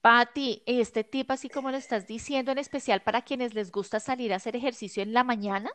Patti, 0.00 0.62
este 0.66 1.02
tip, 1.02 1.32
así 1.32 1.48
como 1.48 1.72
lo 1.72 1.76
estás 1.76 2.06
diciendo, 2.06 2.52
en 2.52 2.58
especial 2.58 3.02
para 3.02 3.22
quienes 3.22 3.54
les 3.54 3.72
gusta 3.72 3.98
salir 3.98 4.32
a 4.32 4.36
hacer 4.36 4.54
ejercicio 4.54 5.02
en 5.02 5.12
la 5.12 5.24
mañana, 5.24 5.70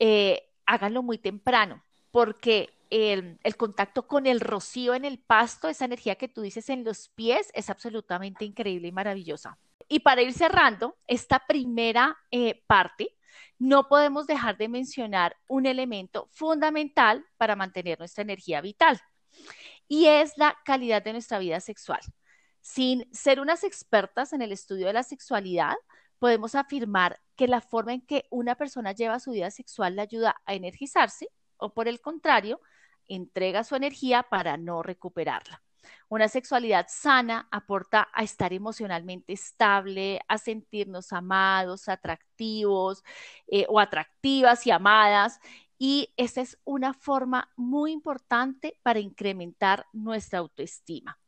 eh, 0.00 0.48
háganlo 0.66 1.04
muy 1.04 1.18
temprano 1.18 1.84
porque 2.10 2.70
el, 2.90 3.38
contacto 3.56 4.06
con 4.06 4.26
el 4.26 4.40
rocío 4.40 4.94
en 4.94 5.04
el 5.04 5.18
pasto, 5.18 5.68
esa 5.68 5.84
energía 5.84 6.16
que 6.16 6.28
tú 6.28 6.42
dices 6.42 6.68
en 6.70 6.84
los 6.84 7.08
pies, 7.10 7.50
es 7.54 7.70
absolutamente 7.70 8.44
increíble 8.44 8.88
y 8.88 8.92
maravillosa. 8.92 9.58
y 9.90 10.00
para 10.00 10.20
ir 10.22 10.34
cerrando 10.34 10.96
esta 11.06 11.46
primera 11.46 12.18
eh, 12.30 12.62
parte, 12.66 13.16
no 13.58 13.88
podemos 13.88 14.26
dejar 14.26 14.56
de 14.56 14.68
mencionar 14.68 15.36
un 15.48 15.66
elemento 15.66 16.28
fundamental 16.30 17.24
para 17.38 17.56
mantener 17.56 17.98
nuestra 17.98 18.22
energía 18.22 18.60
vital 18.60 19.00
y 19.88 20.06
es 20.06 20.36
la 20.36 20.56
calidad 20.64 21.02
de 21.02 21.12
nuestra 21.12 21.38
vida 21.38 21.60
sexual. 21.60 22.00
Sin 22.60 23.08
ser 23.12 23.40
unas 23.40 23.64
expertas 23.64 24.32
en 24.32 24.42
el 24.42 24.52
estudio 24.52 24.86
de 24.86 24.92
la 24.92 25.02
sexualidad, 25.02 25.74
podemos 26.18 26.54
afirmar 26.54 27.20
que 27.36 27.48
la 27.48 27.60
forma 27.60 27.94
en 27.94 28.02
que 28.02 28.26
una 28.30 28.56
persona 28.56 28.92
lleva 28.92 29.20
su 29.20 29.30
vida 29.30 29.50
sexual 29.50 29.96
le 29.96 30.02
ayuda 30.02 30.36
a 30.44 30.54
energizarse 30.54 31.28
o 31.58 31.74
por 31.74 31.88
el 31.88 32.00
contrario, 32.00 32.60
entrega 33.08 33.64
su 33.64 33.76
energía 33.76 34.24
para 34.24 34.56
no 34.56 34.82
recuperarla. 34.82 35.62
Una 36.08 36.28
sexualidad 36.28 36.86
sana 36.88 37.48
aporta 37.50 38.08
a 38.12 38.22
estar 38.22 38.52
emocionalmente 38.52 39.32
estable, 39.32 40.20
a 40.28 40.38
sentirnos 40.38 41.12
amados, 41.12 41.88
atractivos 41.88 43.02
eh, 43.46 43.66
o 43.68 43.78
atractivas 43.78 44.66
y 44.66 44.70
amadas. 44.70 45.40
Y 45.78 46.12
esa 46.16 46.40
es 46.40 46.58
una 46.64 46.94
forma 46.94 47.50
muy 47.56 47.92
importante 47.92 48.78
para 48.82 49.00
incrementar 49.00 49.86
nuestra 49.92 50.40
autoestima. 50.40 51.18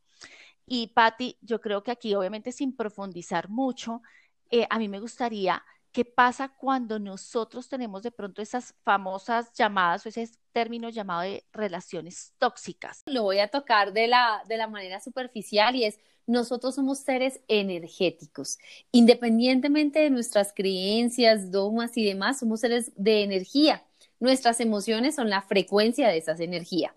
Y 0.66 0.88
Patti, 0.88 1.38
yo 1.40 1.60
creo 1.60 1.82
que 1.82 1.90
aquí, 1.90 2.14
obviamente 2.14 2.52
sin 2.52 2.76
profundizar 2.76 3.48
mucho, 3.48 4.02
eh, 4.50 4.66
a 4.70 4.78
mí 4.78 4.88
me 4.88 5.00
gustaría 5.00 5.64
¿Qué 5.92 6.04
pasa 6.04 6.48
cuando 6.56 7.00
nosotros 7.00 7.68
tenemos 7.68 8.02
de 8.02 8.12
pronto 8.12 8.40
esas 8.40 8.74
famosas 8.84 9.52
llamadas 9.54 10.06
o 10.06 10.08
ese 10.08 10.28
término 10.52 10.88
llamado 10.88 11.22
de 11.22 11.44
relaciones 11.52 12.32
tóxicas? 12.38 13.02
Lo 13.06 13.24
voy 13.24 13.40
a 13.40 13.48
tocar 13.48 13.92
de 13.92 14.06
la, 14.06 14.42
de 14.48 14.56
la 14.56 14.68
manera 14.68 15.00
superficial 15.00 15.74
y 15.74 15.84
es, 15.84 15.98
nosotros 16.26 16.76
somos 16.76 17.00
seres 17.00 17.40
energéticos. 17.48 18.58
Independientemente 18.92 19.98
de 19.98 20.10
nuestras 20.10 20.52
creencias, 20.52 21.50
dogmas 21.50 21.96
y 21.96 22.04
demás, 22.04 22.38
somos 22.38 22.60
seres 22.60 22.92
de 22.94 23.24
energía. 23.24 23.84
Nuestras 24.20 24.60
emociones 24.60 25.16
son 25.16 25.28
la 25.28 25.42
frecuencia 25.42 26.06
de 26.06 26.18
esas 26.18 26.38
energías. 26.38 26.92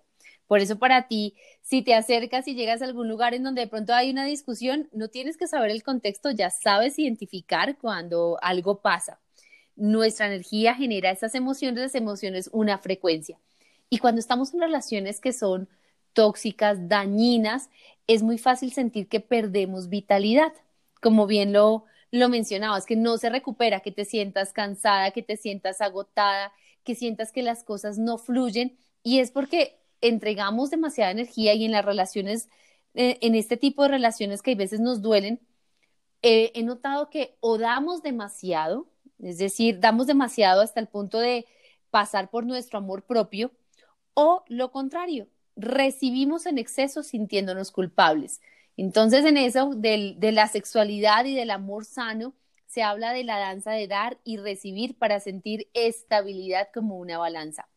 Por 0.48 0.60
eso 0.60 0.78
para 0.78 1.08
ti, 1.08 1.36
si 1.62 1.82
te 1.82 1.96
acercas 1.96 2.48
y 2.48 2.56
llegas 2.56 2.82
a 2.82 2.86
algún 2.86 3.08
lugar 3.08 3.34
en 3.34 3.44
donde 3.44 3.62
de 3.62 3.68
pronto 3.68 3.94
hay 3.94 4.12
una 4.12 4.26
discusión, 4.26 4.90
no 4.92 5.08
tienes 5.08 5.38
que 5.38 5.48
saber 5.48 5.72
el 5.72 5.84
contexto, 5.84 6.32
ya 6.32 6.50
sabes 6.50 7.00
identificar 7.00 7.78
cuando 7.78 8.38
algo 8.42 8.82
pasa. 8.82 9.20
Nuestra 9.76 10.28
energía 10.28 10.76
genera 10.76 11.12
esas 11.12 11.34
emociones, 11.36 11.82
las 11.82 11.96
emociones 11.96 12.50
una 12.54 12.78
frecuencia. 12.78 13.40
Y 13.90 14.00
cuando 14.00 14.20
estamos 14.20 14.54
en 14.54 14.62
relaciones 14.62 15.20
que 15.20 15.34
son 15.34 15.70
tóxicas, 16.14 16.88
dañinas, 16.88 17.70
es 18.08 18.24
muy 18.24 18.38
fácil 18.38 18.72
sentir 18.72 19.08
que 19.08 19.20
perdemos 19.20 19.90
vitalidad. 19.90 20.54
Como 21.02 21.28
bien 21.28 21.54
lo, 21.54 21.86
lo 22.12 22.30
mencionabas, 22.30 22.86
que 22.86 22.96
no 22.96 23.18
se 23.18 23.30
recupera, 23.30 23.80
que 23.82 23.92
te 23.92 24.06
sientas 24.06 24.54
cansada, 24.54 25.12
que 25.12 25.24
te 25.24 25.38
sientas 25.38 25.82
agotada, 25.82 26.54
que 26.84 26.96
sientas 26.96 27.32
que 27.32 27.44
las 27.44 27.64
cosas 27.64 27.98
no 27.98 28.18
fluyen. 28.18 28.78
Y 29.04 29.20
es 29.20 29.32
porque 29.32 29.80
entregamos 30.04 30.70
demasiada 30.70 31.12
energía 31.12 31.54
y 31.54 31.66
en 31.66 31.72
las 31.72 31.86
relaciones, 31.86 32.50
eh, 32.94 33.18
en 33.22 33.36
este 33.36 33.58
tipo 33.58 33.84
de 33.84 33.90
relaciones 33.90 34.42
que 34.42 34.52
a 34.52 34.56
veces 34.56 34.80
nos 34.80 35.02
duelen, 35.02 35.40
eh, 36.22 36.52
he 36.56 36.64
notado 36.64 37.10
que 37.10 37.36
o 37.40 37.58
damos 37.58 38.04
demasiado, 38.04 38.88
es 39.20 39.38
decir, 39.38 39.80
damos 39.80 40.08
demasiado 40.08 40.62
hasta 40.62 40.80
el 40.80 40.88
punto 40.88 41.20
de 41.20 41.46
pasar 41.90 42.30
por 42.30 42.46
nuestro 42.46 42.80
amor 42.80 43.04
propio, 43.04 43.52
o 44.14 44.44
lo 44.48 44.72
contrario, 44.72 45.28
recibimos 45.56 46.46
en 46.46 46.58
exceso 46.58 47.04
sintiéndonos 47.04 47.72
culpables. 47.72 48.42
Entonces, 48.78 49.26
en 49.26 49.38
eso 49.38 49.72
de 49.76 50.32
la 50.34 50.48
sexualidad 50.48 51.26
y 51.26 51.36
del 51.36 51.52
amor 51.52 51.86
sano, 51.86 52.34
se 52.66 52.82
habla 52.82 53.14
de 53.14 53.24
la 53.24 53.38
danza 53.38 53.72
de 53.72 53.88
dar 53.88 54.18
y 54.24 54.38
recibir 54.38 54.98
para 54.98 55.20
sentir 55.20 55.68
estabilidad 55.74 56.70
como 56.74 56.98
una 56.98 57.20
balanza. 57.20 57.68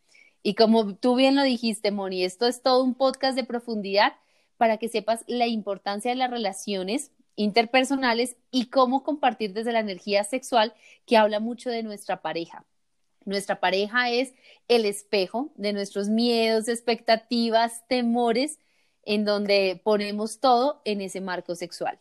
Y 0.46 0.54
como 0.54 0.94
tú 0.94 1.16
bien 1.16 1.34
lo 1.34 1.42
dijiste, 1.42 1.90
Moni, 1.90 2.22
esto 2.22 2.46
es 2.46 2.62
todo 2.62 2.84
un 2.84 2.94
podcast 2.94 3.34
de 3.34 3.42
profundidad 3.42 4.12
para 4.56 4.76
que 4.76 4.88
sepas 4.88 5.24
la 5.26 5.48
importancia 5.48 6.12
de 6.12 6.16
las 6.16 6.30
relaciones 6.30 7.10
interpersonales 7.34 8.36
y 8.52 8.66
cómo 8.66 9.02
compartir 9.02 9.54
desde 9.54 9.72
la 9.72 9.80
energía 9.80 10.22
sexual 10.22 10.72
que 11.04 11.16
habla 11.16 11.40
mucho 11.40 11.68
de 11.68 11.82
nuestra 11.82 12.22
pareja. 12.22 12.64
Nuestra 13.24 13.58
pareja 13.58 14.08
es 14.10 14.34
el 14.68 14.84
espejo 14.84 15.50
de 15.56 15.72
nuestros 15.72 16.08
miedos, 16.08 16.68
expectativas, 16.68 17.84
temores, 17.88 18.60
en 19.02 19.24
donde 19.24 19.80
ponemos 19.82 20.38
todo 20.38 20.80
en 20.84 21.00
ese 21.00 21.20
marco 21.20 21.56
sexual. 21.56 21.98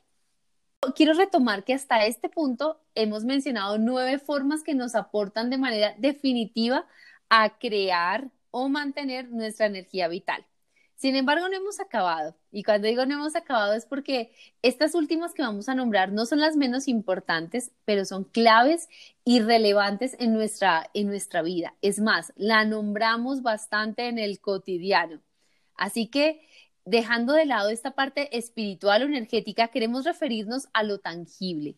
Quiero 0.95 1.13
retomar 1.13 1.63
que 1.63 1.73
hasta 1.73 2.05
este 2.05 2.29
punto 2.29 2.79
hemos 2.93 3.23
mencionado 3.23 3.79
nueve 3.79 4.19
formas 4.19 4.62
que 4.62 4.75
nos 4.75 4.93
aportan 4.93 5.49
de 5.49 5.58
manera 5.58 5.95
definitiva 5.97 6.86
a 7.29 7.57
crear 7.57 8.29
o 8.51 8.69
mantener 8.69 9.29
nuestra 9.29 9.65
energía 9.65 10.07
vital. 10.07 10.45
Sin 10.95 11.15
embargo, 11.15 11.49
no 11.49 11.55
hemos 11.55 11.79
acabado. 11.79 12.35
Y 12.51 12.63
cuando 12.63 12.88
digo 12.88 13.05
no 13.05 13.15
hemos 13.15 13.35
acabado 13.35 13.73
es 13.73 13.85
porque 13.85 14.31
estas 14.61 14.95
últimas 14.95 15.33
que 15.33 15.41
vamos 15.41 15.67
a 15.67 15.75
nombrar 15.75 16.11
no 16.11 16.25
son 16.25 16.39
las 16.39 16.55
menos 16.55 16.88
importantes, 16.88 17.71
pero 17.83 18.05
son 18.05 18.23
claves 18.23 18.88
y 19.25 19.41
relevantes 19.41 20.15
en 20.19 20.33
nuestra, 20.33 20.89
en 20.93 21.07
nuestra 21.07 21.41
vida. 21.41 21.75
Es 21.81 21.99
más, 21.99 22.31
la 22.38 22.63
nombramos 22.63 23.41
bastante 23.41 24.07
en 24.07 24.19
el 24.19 24.39
cotidiano. 24.39 25.21
Así 25.75 26.07
que, 26.07 26.47
dejando 26.85 27.33
de 27.33 27.45
lado 27.45 27.69
esta 27.69 27.91
parte 27.91 28.38
espiritual 28.38 29.03
o 29.03 29.05
energética, 29.05 29.67
queremos 29.67 30.05
referirnos 30.05 30.69
a 30.73 30.83
lo 30.83 30.99
tangible, 30.99 31.75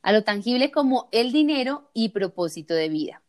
a 0.00 0.12
lo 0.12 0.24
tangible 0.24 0.70
como 0.70 1.08
el 1.12 1.32
dinero 1.32 1.90
y 1.92 2.10
propósito 2.10 2.72
de 2.72 2.88
vida. 2.88 3.23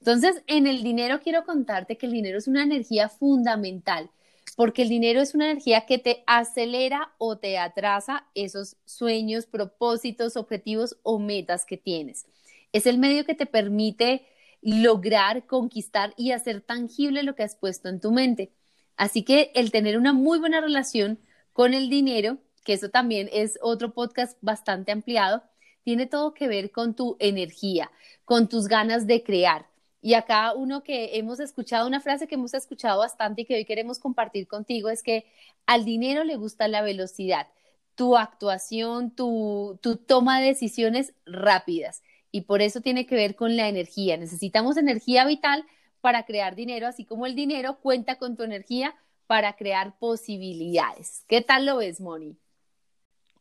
Entonces, 0.00 0.42
en 0.46 0.66
el 0.66 0.82
dinero 0.82 1.20
quiero 1.22 1.44
contarte 1.44 1.98
que 1.98 2.06
el 2.06 2.12
dinero 2.12 2.38
es 2.38 2.48
una 2.48 2.62
energía 2.62 3.10
fundamental, 3.10 4.10
porque 4.56 4.82
el 4.82 4.88
dinero 4.88 5.20
es 5.20 5.34
una 5.34 5.50
energía 5.50 5.84
que 5.84 5.98
te 5.98 6.24
acelera 6.26 7.12
o 7.18 7.36
te 7.36 7.58
atrasa 7.58 8.26
esos 8.34 8.76
sueños, 8.86 9.44
propósitos, 9.44 10.36
objetivos 10.36 10.96
o 11.02 11.18
metas 11.18 11.66
que 11.66 11.76
tienes. 11.76 12.26
Es 12.72 12.86
el 12.86 12.98
medio 12.98 13.26
que 13.26 13.34
te 13.34 13.44
permite 13.44 14.26
lograr, 14.62 15.46
conquistar 15.46 16.14
y 16.16 16.32
hacer 16.32 16.62
tangible 16.62 17.22
lo 17.22 17.34
que 17.34 17.42
has 17.42 17.56
puesto 17.56 17.88
en 17.90 18.00
tu 18.00 18.10
mente. 18.10 18.52
Así 18.96 19.22
que 19.22 19.50
el 19.54 19.70
tener 19.70 19.98
una 19.98 20.14
muy 20.14 20.38
buena 20.38 20.60
relación 20.62 21.18
con 21.52 21.74
el 21.74 21.90
dinero, 21.90 22.38
que 22.64 22.72
eso 22.72 22.88
también 22.88 23.28
es 23.32 23.58
otro 23.62 23.92
podcast 23.92 24.38
bastante 24.40 24.92
ampliado, 24.92 25.42
tiene 25.82 26.06
todo 26.06 26.34
que 26.34 26.48
ver 26.48 26.70
con 26.70 26.94
tu 26.94 27.16
energía, 27.18 27.90
con 28.24 28.48
tus 28.48 28.66
ganas 28.66 29.06
de 29.06 29.22
crear. 29.22 29.69
Y 30.02 30.14
acá 30.14 30.54
uno 30.54 30.82
que 30.82 31.18
hemos 31.18 31.40
escuchado, 31.40 31.86
una 31.86 32.00
frase 32.00 32.26
que 32.26 32.36
hemos 32.36 32.54
escuchado 32.54 33.00
bastante 33.00 33.42
y 33.42 33.44
que 33.44 33.54
hoy 33.54 33.64
queremos 33.64 33.98
compartir 33.98 34.46
contigo 34.46 34.88
es 34.88 35.02
que 35.02 35.26
al 35.66 35.84
dinero 35.84 36.24
le 36.24 36.36
gusta 36.36 36.68
la 36.68 36.82
velocidad, 36.82 37.48
tu 37.94 38.16
actuación, 38.16 39.10
tu, 39.14 39.78
tu 39.82 39.96
toma 39.96 40.40
de 40.40 40.46
decisiones 40.48 41.12
rápidas. 41.26 42.02
Y 42.32 42.42
por 42.42 42.62
eso 42.62 42.80
tiene 42.80 43.06
que 43.06 43.14
ver 43.14 43.34
con 43.34 43.56
la 43.56 43.68
energía. 43.68 44.16
Necesitamos 44.16 44.76
energía 44.76 45.26
vital 45.26 45.66
para 46.00 46.24
crear 46.24 46.54
dinero, 46.54 46.86
así 46.86 47.04
como 47.04 47.26
el 47.26 47.34
dinero 47.34 47.78
cuenta 47.80 48.16
con 48.16 48.36
tu 48.36 48.42
energía 48.42 48.94
para 49.26 49.54
crear 49.54 49.98
posibilidades. 49.98 51.24
¿Qué 51.28 51.42
tal 51.42 51.66
lo 51.66 51.76
ves, 51.76 52.00
Moni? 52.00 52.38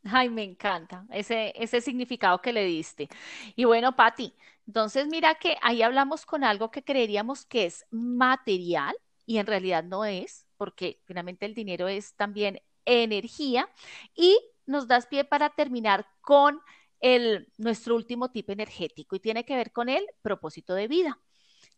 Ay, 0.03 0.29
me 0.29 0.43
encanta 0.43 1.05
ese, 1.11 1.53
ese 1.55 1.81
significado 1.81 2.41
que 2.41 2.53
le 2.53 2.63
diste. 2.63 3.09
Y 3.55 3.65
bueno, 3.65 3.95
Patti, 3.95 4.33
entonces, 4.69 5.07
mira 5.07 5.33
que 5.33 5.57
ahí 5.63 5.81
hablamos 5.81 6.27
con 6.27 6.43
algo 6.43 6.69
que 6.69 6.83
creeríamos 6.83 7.43
que 7.43 7.65
es 7.65 7.87
material 7.89 8.95
y 9.25 9.39
en 9.39 9.47
realidad 9.47 9.83
no 9.83 10.05
es, 10.05 10.45
porque 10.57 11.01
finalmente 11.05 11.47
el 11.47 11.55
dinero 11.55 11.87
es 11.87 12.13
también 12.13 12.61
energía 12.85 13.67
y 14.13 14.39
nos 14.67 14.87
das 14.87 15.07
pie 15.07 15.23
para 15.23 15.49
terminar 15.49 16.05
con 16.21 16.61
el, 16.99 17.51
nuestro 17.57 17.95
último 17.95 18.29
tipo 18.29 18.51
energético 18.51 19.15
y 19.15 19.19
tiene 19.19 19.43
que 19.43 19.55
ver 19.55 19.71
con 19.71 19.89
el 19.89 20.05
propósito 20.21 20.75
de 20.75 20.87
vida, 20.87 21.19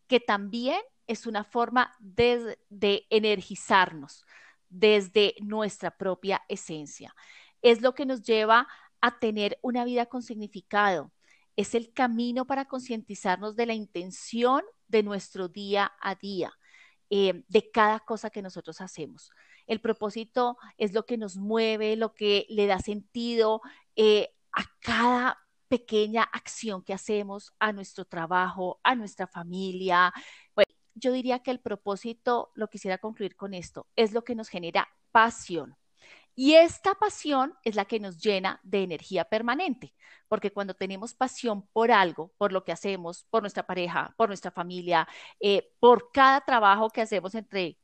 que 0.08 0.20
también 0.20 0.82
es 1.08 1.26
una 1.26 1.46
forma 1.46 1.96
de, 2.00 2.60
de 2.68 3.08
energizarnos 3.10 4.26
desde 4.68 5.36
nuestra 5.40 5.92
propia 5.92 6.42
esencia. 6.50 7.16
Es 7.62 7.82
lo 7.82 7.96
que 7.96 8.06
nos 8.06 8.22
lleva 8.22 8.68
a 9.00 9.18
tener 9.18 9.60
una 9.62 9.86
vida 9.86 10.08
con 10.08 10.24
significado, 10.24 11.14
es 11.62 11.76
el 11.76 11.94
camino 11.94 12.46
para 12.46 12.66
concientizarnos 12.66 13.56
de 13.56 13.66
la 13.66 13.74
intención 13.74 14.64
de 14.88 15.04
nuestro 15.04 15.48
día 15.48 15.92
a 16.02 16.16
día, 16.16 16.52
eh, 17.10 17.44
de 17.48 17.72
cada 17.72 18.00
cosa 18.00 18.30
que 18.30 18.42
nosotros 18.42 18.82
hacemos. 18.82 19.32
El 19.68 19.80
propósito 19.80 20.58
es 20.78 20.94
lo 20.94 21.06
que 21.06 21.18
nos 21.18 21.38
mueve, 21.38 21.96
lo 21.96 22.14
que 22.14 22.46
le 22.50 22.68
da 22.68 22.80
sentido 22.80 23.62
eh, 23.96 24.30
a 24.52 24.64
cada 24.82 25.38
pequeña 25.68 26.24
acción 26.24 26.84
que 26.84 26.94
hacemos, 26.94 27.54
a 27.60 27.72
nuestro 27.72 28.06
trabajo, 28.06 28.82
a 28.84 28.96
nuestra 28.96 29.28
familia. 29.28 30.14
yo 30.96 31.14
diría 31.14 31.40
que 31.40 31.52
el 31.52 31.62
propósito, 31.62 32.52
lo 32.56 32.68
quisiera 32.68 32.98
concluir 32.98 33.36
con 33.36 33.54
esto, 33.54 33.88
es 33.96 34.12
lo 34.12 34.24
que 34.24 34.36
nos 34.36 34.50
genera 34.50 34.90
pasión. 35.12 35.78
Y 36.44 36.56
esta 36.56 36.96
pasión 36.96 37.54
es 37.64 37.76
la 37.76 37.86
que 37.86 38.00
nos 38.00 38.18
llena 38.18 38.60
de 38.64 38.82
energía 38.82 39.26
permanente, 39.26 39.94
porque 40.28 40.52
cuando 40.52 40.74
tenemos 40.74 41.14
pasión 41.14 41.68
por 41.68 41.92
algo, 41.92 42.34
por 42.40 42.52
lo 42.52 42.64
que 42.64 42.72
hacemos, 42.72 43.28
por 43.30 43.44
nuestra 43.44 43.68
pareja, 43.68 44.16
por 44.18 44.28
nuestra 44.28 44.50
familia, 44.50 45.08
eh, 45.40 45.72
por 45.80 46.12
cada 46.12 46.42
trabajo 46.42 46.90
que 46.90 47.02
hacemos 47.02 47.36
entre 47.36 47.78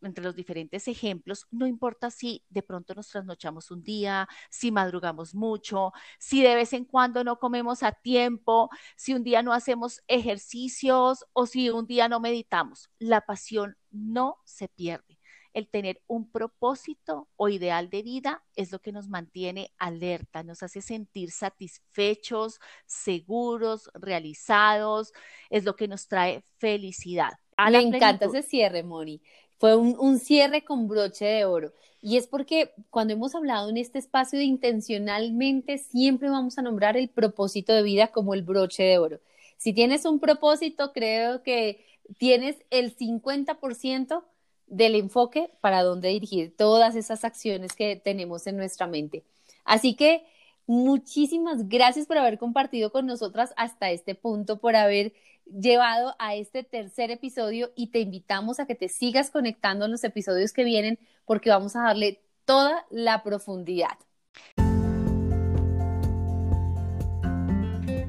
entre 0.00 0.24
los 0.24 0.34
diferentes 0.34 0.88
ejemplos, 0.88 1.46
no 1.52 1.64
importa 1.64 2.10
si 2.10 2.44
de 2.48 2.64
pronto 2.64 2.92
nos 2.92 3.06
trasnochamos 3.08 3.70
un 3.70 3.84
día, 3.84 4.28
si 4.50 4.72
madrugamos 4.72 5.32
mucho, 5.32 5.92
si 6.18 6.42
de 6.42 6.56
vez 6.56 6.72
en 6.72 6.84
cuando 6.84 7.22
no 7.22 7.38
comemos 7.38 7.84
a 7.84 7.92
tiempo, 7.92 8.68
si 8.96 9.14
un 9.14 9.22
día 9.22 9.44
no 9.44 9.52
hacemos 9.52 10.02
ejercicios 10.08 11.24
o 11.34 11.46
si 11.46 11.70
un 11.70 11.86
día 11.86 12.08
no 12.08 12.18
meditamos. 12.18 12.90
La 12.98 13.20
pasión 13.20 13.76
no 13.92 14.38
se 14.44 14.66
pierde. 14.66 15.21
El 15.52 15.68
tener 15.68 16.00
un 16.06 16.30
propósito 16.30 17.28
o 17.36 17.48
ideal 17.48 17.90
de 17.90 18.02
vida 18.02 18.42
es 18.56 18.72
lo 18.72 18.80
que 18.80 18.92
nos 18.92 19.08
mantiene 19.08 19.72
alerta, 19.78 20.42
nos 20.42 20.62
hace 20.62 20.80
sentir 20.80 21.30
satisfechos, 21.30 22.60
seguros, 22.86 23.90
realizados, 23.94 25.12
es 25.50 25.64
lo 25.64 25.76
que 25.76 25.88
nos 25.88 26.08
trae 26.08 26.42
felicidad. 26.58 27.32
Me 27.70 27.80
encanta 27.80 28.26
ese 28.26 28.42
cierre, 28.42 28.82
Moni. 28.82 29.20
Fue 29.58 29.76
un, 29.76 30.18
cierre 30.18 30.64
con 30.64 30.88
broche 30.88 31.24
de 31.24 31.44
oro. 31.44 31.72
Y 32.00 32.16
es 32.16 32.26
porque 32.26 32.72
cuando 32.90 33.12
hemos 33.12 33.36
hablado 33.36 33.70
en 33.70 33.76
este 33.76 34.00
espacio 34.00 34.40
de 34.40 34.44
intencionalmente, 34.44 35.78
siempre 35.78 36.30
vamos 36.30 36.58
a 36.58 36.62
nombrar 36.62 36.96
el 36.96 37.08
propósito 37.08 37.72
de 37.72 37.84
vida 37.84 38.08
como 38.08 38.34
el 38.34 38.42
broche 38.42 38.82
de 38.82 38.98
oro. 38.98 39.20
Si 39.58 39.72
tienes 39.72 40.04
un 40.04 40.18
propósito, 40.18 40.92
creo 40.92 41.44
que 41.44 41.86
tienes 42.18 42.56
el 42.70 42.96
50% 42.96 44.24
del 44.72 44.94
enfoque 44.94 45.50
para 45.60 45.82
dónde 45.82 46.08
dirigir 46.08 46.56
todas 46.56 46.96
esas 46.96 47.24
acciones 47.24 47.74
que 47.74 47.94
tenemos 47.96 48.46
en 48.46 48.56
nuestra 48.56 48.86
mente. 48.86 49.22
Así 49.64 49.94
que 49.94 50.24
muchísimas 50.66 51.68
gracias 51.68 52.06
por 52.06 52.16
haber 52.16 52.38
compartido 52.38 52.90
con 52.90 53.04
nosotras 53.04 53.52
hasta 53.58 53.90
este 53.90 54.14
punto, 54.14 54.58
por 54.58 54.74
haber 54.74 55.12
llevado 55.44 56.16
a 56.18 56.36
este 56.36 56.64
tercer 56.64 57.10
episodio 57.10 57.70
y 57.76 57.88
te 57.88 58.00
invitamos 58.00 58.60
a 58.60 58.66
que 58.66 58.74
te 58.74 58.88
sigas 58.88 59.30
conectando 59.30 59.84
en 59.84 59.90
los 59.90 60.04
episodios 60.04 60.54
que 60.54 60.64
vienen 60.64 60.98
porque 61.26 61.50
vamos 61.50 61.76
a 61.76 61.82
darle 61.82 62.22
toda 62.46 62.86
la 62.90 63.22
profundidad. 63.22 63.98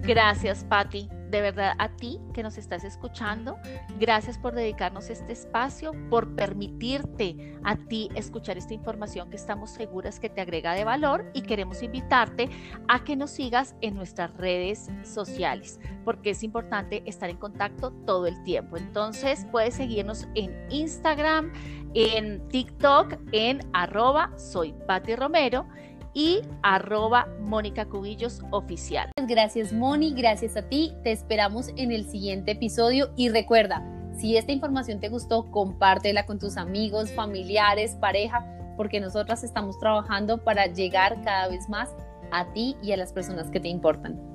Gracias, 0.02 0.64
Patti 0.64 1.10
de 1.34 1.42
verdad 1.42 1.74
a 1.80 1.90
ti 1.90 2.20
que 2.32 2.44
nos 2.44 2.60
estás 2.60 2.84
escuchando, 2.84 3.58
gracias 4.00 4.38
por 4.38 4.54
dedicarnos 4.54 5.10
este 5.10 5.34
espacio, 5.34 5.92
por 6.12 6.36
permitirte 6.36 7.58
a 7.64 7.76
ti 7.76 8.10
escuchar 8.14 8.56
esta 8.56 8.76
información 8.76 9.32
que 9.32 9.36
estamos 9.36 9.72
seguras 9.72 10.20
que 10.20 10.30
te 10.30 10.42
agrega 10.42 10.76
de 10.76 10.84
valor 10.84 11.26
y 11.34 11.42
queremos 11.42 11.82
invitarte 11.82 12.50
a 12.88 13.04
que 13.04 13.16
nos 13.16 13.32
sigas 13.32 13.76
en 13.82 13.96
nuestras 13.96 14.32
redes 14.38 14.92
sociales, 15.04 15.80
porque 16.06 16.30
es 16.30 16.44
importante 16.44 17.02
estar 17.08 17.32
en 17.32 17.38
contacto 17.38 17.90
todo 18.06 18.28
el 18.28 18.44
tiempo. 18.44 18.78
Entonces 18.78 19.48
puedes 19.52 19.74
seguirnos 19.74 20.28
en 20.36 20.54
Instagram, 20.70 21.52
en 21.96 22.48
TikTok, 22.50 23.18
en 23.32 23.60
arroba 23.74 24.32
soy 24.38 24.76
Patti 24.88 25.16
Romero 25.16 25.66
y 26.14 26.42
arroba 26.62 27.28
Mónica 27.40 27.86
Cubillos 27.86 28.42
oficial. 28.52 29.12
Gracias 29.28 29.74
Moni, 29.74 30.14
gracias 30.14 30.56
a 30.58 30.64
ti, 30.64 30.94
te 31.04 31.12
esperamos 31.12 31.70
en 31.76 31.92
el 31.92 32.10
siguiente 32.10 32.52
episodio 32.52 33.12
y 33.16 33.30
recuerda, 33.30 33.84
si 34.18 34.38
esta 34.38 34.52
información 34.52 35.00
te 35.00 35.10
gustó, 35.10 35.50
compártela 35.50 36.26
con 36.26 36.40
tus 36.40 36.58
amigos, 36.58 37.12
familiares, 37.12 37.96
pareja, 38.00 38.46
porque 38.78 39.00
nosotras 39.00 39.44
estamos 39.44 39.80
trabajando 39.80 40.44
para 40.44 40.68
llegar 40.68 41.22
cada 41.24 41.48
vez 41.50 41.68
más 41.70 41.90
a 42.32 42.52
ti 42.54 42.76
y 42.82 42.92
a 42.92 42.98
las 42.98 43.14
personas 43.14 43.50
que 43.50 43.60
te 43.60 43.70
importan. 43.70 44.33